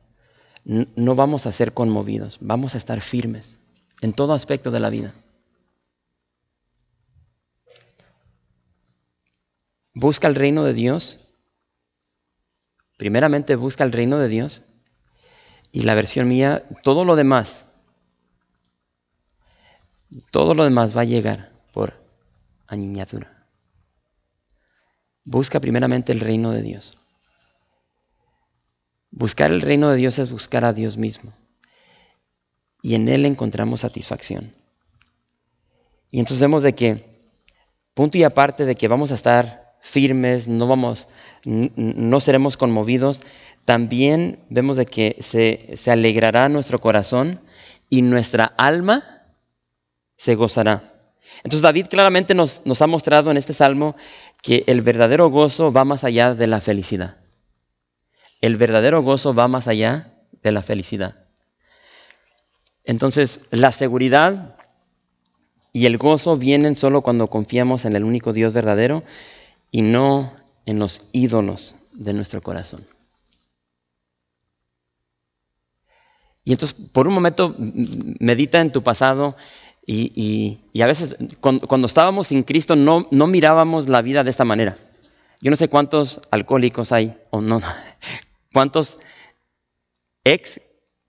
[0.64, 3.58] no vamos a ser conmovidos, vamos a estar firmes
[4.00, 5.14] en todo aspecto de la vida.
[10.00, 11.20] Busca el reino de Dios
[12.98, 14.62] Primeramente busca el reino de Dios
[15.70, 17.64] y la versión mía, todo lo demás,
[20.32, 21.94] todo lo demás va a llegar por
[22.66, 23.46] añadidura.
[25.24, 26.98] Busca primeramente el reino de Dios.
[29.12, 31.32] Buscar el reino de Dios es buscar a Dios mismo.
[32.82, 34.54] Y en Él encontramos satisfacción.
[36.10, 37.32] Y entonces vemos de que,
[37.94, 41.08] punto y aparte de que vamos a estar firmes, no vamos,
[41.44, 43.22] no seremos conmovidos,
[43.64, 47.40] también vemos de que se, alegrará nuestro corazón
[47.90, 49.24] y nuestra alma
[50.16, 50.94] se gozará.
[51.38, 53.94] Entonces David claramente nos, nos ha mostrado en este salmo
[54.42, 57.18] que el verdadero gozo va más allá de la felicidad.
[58.40, 61.16] El verdadero gozo va más allá de la felicidad.
[62.84, 64.56] Entonces, la seguridad
[65.74, 69.04] y el gozo vienen solo cuando confiamos en el único Dios verdadero
[69.70, 70.34] y no
[70.66, 72.86] en los ídolos de nuestro corazón.
[76.44, 79.36] Y entonces, por un momento, medita en tu pasado
[79.86, 84.78] y, a veces cuando, estábamos sin Cristo no, no mirábamos la vida de esta manera.
[85.40, 87.60] Yo no sé cuántos alcohólicos hay, o no,
[88.52, 88.98] cuántos
[90.24, 90.60] ex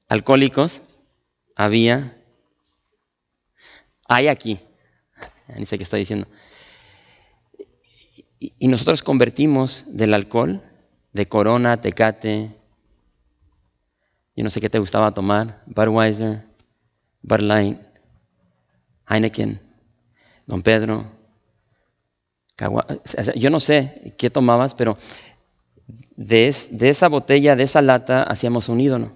[0.07, 0.81] alcohólicos
[1.55, 2.17] había,
[4.07, 4.59] hay aquí.
[5.57, 6.27] Ni sé qué estoy diciendo.
[8.39, 10.61] Y, nosotros convertimos del alcohol,
[11.11, 12.55] de Corona, Tecate,
[14.35, 16.45] yo no sé qué te gustaba tomar, Budweiser,
[17.21, 17.77] Bud Light,
[19.09, 19.59] Heineken,
[20.47, 21.11] Don Pedro,
[23.35, 24.97] yo no sé qué tomabas, pero
[26.15, 29.11] de, de, esa botella, de esa lata, hacíamos un ídolo,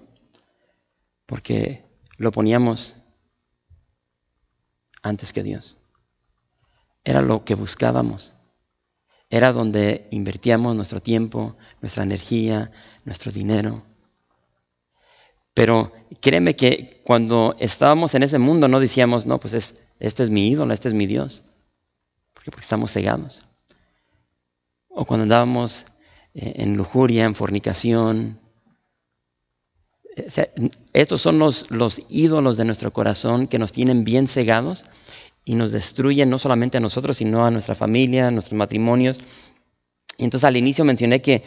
[1.26, 1.84] porque
[2.18, 2.98] lo poníamos
[5.02, 5.76] antes que Dios.
[7.04, 8.34] Era lo que buscábamos.
[9.30, 12.70] Era donde invertíamos nuestro tiempo, nuestra energía,
[13.04, 13.82] nuestro dinero.
[15.54, 20.30] Pero créeme que cuando estábamos en ese mundo no decíamos, no, pues es, este es
[20.30, 21.44] mi ídolo, este es mi Dios.
[22.34, 23.46] Porque, estamos cegados.
[24.88, 25.84] O cuando andábamos
[26.34, 28.40] eh, en lujuria, en fornicación.
[30.92, 34.84] estos son los ídolos de nuestro corazón que nos tienen bien cegados
[35.44, 39.20] y nos destruye no solamente a nosotros, sino a nuestra familia, a nuestros matrimonios.
[40.16, 41.42] Y entonces al inicio mencioné que,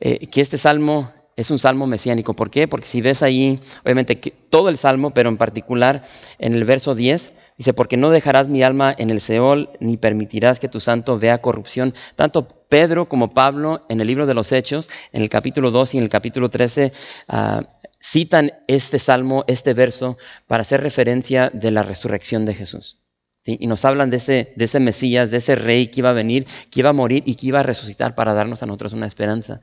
[0.00, 2.34] eh, que este salmo es un salmo mesiánico.
[2.34, 2.68] ¿Por qué?
[2.68, 6.04] Porque si ves ahí, obviamente todo el salmo, pero en particular
[6.38, 10.60] en el verso 10, dice, porque no dejarás mi alma en el Seol, ni permitirás
[10.60, 11.94] que tu santo vea corrupción.
[12.16, 15.98] Tanto Pedro como Pablo en el libro de los Hechos, en el capítulo 2 y
[15.98, 16.92] en el capítulo 13,
[17.28, 17.62] ah,
[18.00, 22.98] citan este salmo, este verso, para hacer referencia de la resurrección de Jesús.
[23.44, 26.46] Y nos hablan de ese, de ese Mesías, de ese rey que iba a venir,
[26.70, 29.60] que iba a morir y que iba a resucitar para darnos a nosotros una esperanza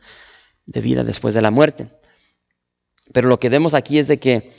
[0.66, 1.88] de vida después de la muerte.
[3.14, 4.52] Pero lo que vemos aquí es de que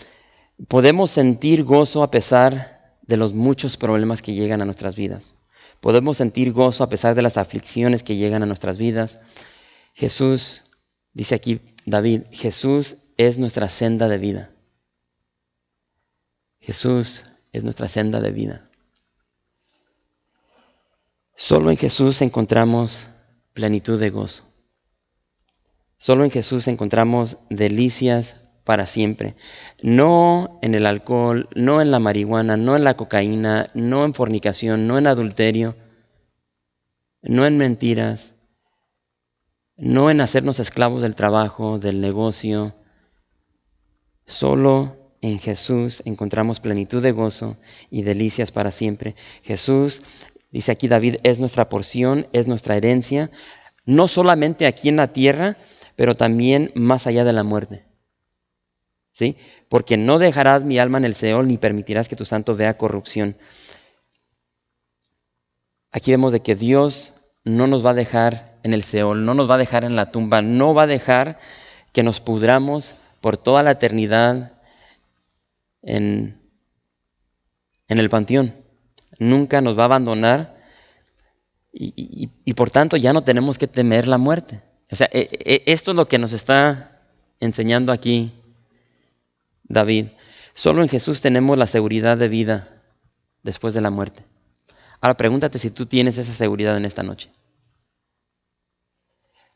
[0.68, 5.34] podemos sentir gozo a pesar de los muchos problemas que llegan a nuestras vidas.
[5.80, 9.18] Podemos sentir gozo a pesar de las aflicciones que llegan a nuestras vidas.
[9.94, 10.64] Jesús,
[11.12, 14.50] dice aquí David, Jesús es nuestra senda de vida.
[16.60, 18.69] Jesús es nuestra senda de vida.
[21.40, 23.06] Solo en Jesús encontramos
[23.54, 24.44] plenitud de gozo.
[25.96, 29.36] Solo en Jesús encontramos delicias para siempre.
[29.82, 34.86] No en el alcohol, no en la marihuana, no en la cocaína, no en fornicación,
[34.86, 35.76] no en adulterio,
[37.22, 38.34] no en mentiras,
[39.78, 42.74] no en hacernos esclavos del trabajo, del negocio.
[44.26, 47.56] Solo en Jesús encontramos plenitud de gozo
[47.90, 49.14] y delicias para siempre.
[49.42, 50.02] Jesús,
[50.50, 53.30] dice aquí David, es nuestra porción, es nuestra herencia,
[53.84, 55.56] no solamente aquí en la tierra,
[55.96, 57.84] pero también más allá de la muerte.
[59.12, 59.36] ¿Sí?
[59.68, 63.36] Porque no dejarás mi alma en el Seol ni permitirás que tu santo vea corrupción.
[65.90, 69.50] Aquí vemos de que Dios no nos va a dejar en el Seol, no nos
[69.50, 71.38] va a dejar en la tumba, no va a dejar
[71.92, 74.52] que nos pudramos por toda la eternidad
[75.82, 76.40] en,
[77.88, 78.59] en el panteón.
[79.20, 80.56] Nunca nos va a abandonar
[81.72, 84.62] y, por tanto ya no tenemos que temer la muerte.
[84.90, 87.02] O sea, e, e, esto es lo que nos está
[87.38, 88.32] enseñando aquí
[89.64, 90.06] David.
[90.54, 92.82] Solo en Jesús tenemos la seguridad de vida
[93.42, 94.24] después de la muerte.
[95.02, 97.30] Ahora pregúntate si tú tienes esa seguridad en esta noche.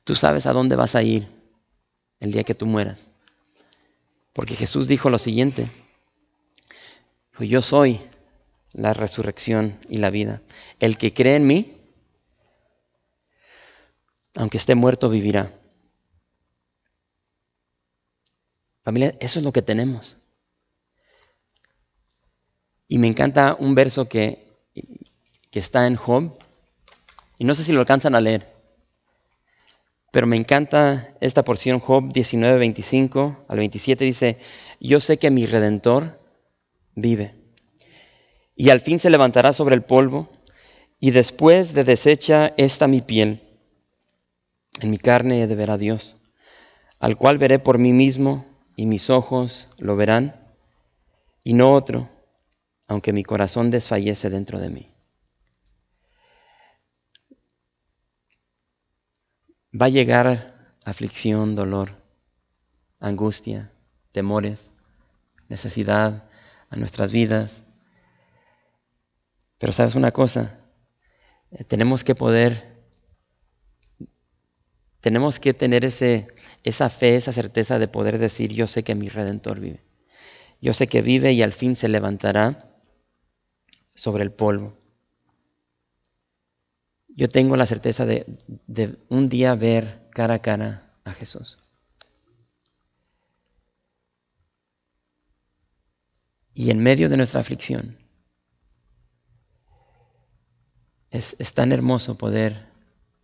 [0.04, 1.26] Tú sabes a dónde vas a ir
[2.20, 3.08] el día que tú mueras.
[4.34, 5.70] Porque Jesús dijo lo siguiente.
[7.40, 8.00] yo soy
[8.74, 10.42] la resurrección y la vida.
[10.78, 11.80] El que cree en mí,
[14.36, 15.52] aunque esté muerto, vivirá.
[18.82, 20.18] Familia, eso es lo que tenemos.
[22.86, 24.44] Y me encanta un verso que
[25.54, 26.36] que está en Job.
[27.38, 28.52] Y no sé si lo alcanzan a leer.
[30.10, 34.38] Pero me encanta esta porción, Job 19, 25 al 27, dice,
[34.80, 36.20] yo sé que mi redentor
[36.96, 37.43] vive.
[38.56, 40.30] Y al fin se levantará sobre el polvo,
[41.00, 43.42] y después de deshecha esta mi piel,
[44.80, 46.16] en mi carne de ver a Dios,
[46.98, 48.46] al cual veré por mí mismo,
[48.76, 50.54] y mis ojos lo verán,
[51.42, 52.08] y no otro,
[52.86, 54.94] aunque mi corazón desfallece dentro de mí.
[59.74, 61.96] va a llegar aflicción, dolor,
[63.00, 63.72] angustia,
[64.12, 64.70] temores,
[65.48, 66.24] necesidad
[66.70, 67.64] a nuestras vidas.
[69.58, 70.60] Pero sabes una cosa,
[71.50, 72.84] eh, tenemos que poder,
[75.00, 76.28] tenemos que tener ese,
[76.64, 79.84] esa fe, esa certeza de poder decir, yo sé que mi redentor vive.
[80.60, 82.74] Yo sé que vive y al fin se levantará
[83.94, 84.76] sobre el polvo.
[87.08, 88.26] Yo tengo la certeza de,
[89.08, 91.58] un día ver cara a cara a Jesús.
[96.54, 97.98] Y en medio de nuestra aflicción,
[101.14, 102.66] es, tan hermoso poder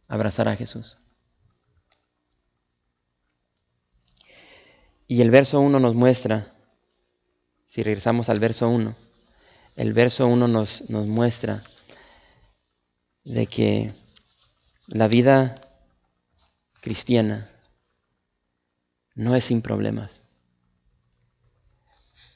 [0.06, 0.96] abrazar a Jesús.
[5.08, 6.54] Y el verso 1 nos muestra,
[7.66, 8.94] si regresamos al verso 1,
[9.74, 11.64] el verso 1 nos, nos muestra
[13.24, 13.92] de que
[14.86, 15.60] la vida
[16.80, 17.50] cristiana
[19.16, 20.22] no es sin problemas.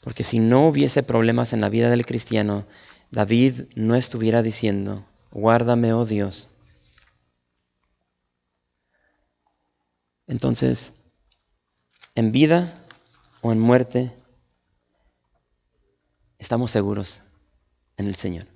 [0.03, 2.67] Porque si no hubiese problemas en la vida del cristiano,
[3.13, 6.49] David no estuviera diciendo, guárdame, oh Dios.
[10.27, 10.93] Entonces,
[12.15, 12.81] en vida
[13.43, 14.15] o en muerte,
[16.39, 17.21] estamos seguros
[17.97, 18.47] en el Señor.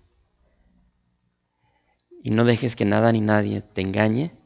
[2.22, 4.38] Y no dejes que nada ni nadie te engañe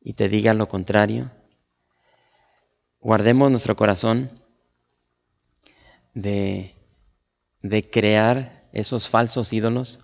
[0.00, 1.30] y te diga lo contrario.
[3.00, 4.42] Guardemos nuestro corazón
[6.12, 6.74] de,
[7.62, 10.00] de crear esos falsos ídolos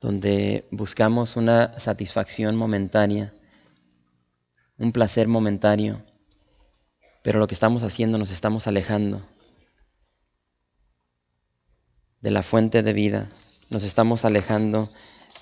[0.00, 3.32] donde buscamos una satisfacción momentánea,
[4.78, 6.02] un placer momentáneo,
[7.22, 9.26] pero lo que estamos haciendo nos estamos alejando
[12.20, 13.28] de la fuente de vida
[13.70, 14.90] nos estamos alejando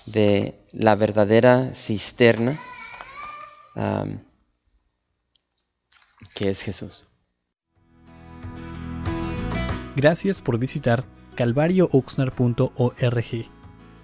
[0.05, 2.59] de la verdadera cisterna
[6.35, 7.07] que es Jesús.
[9.95, 11.05] Gracias por visitar
[11.35, 13.58] calvariooxnar.org.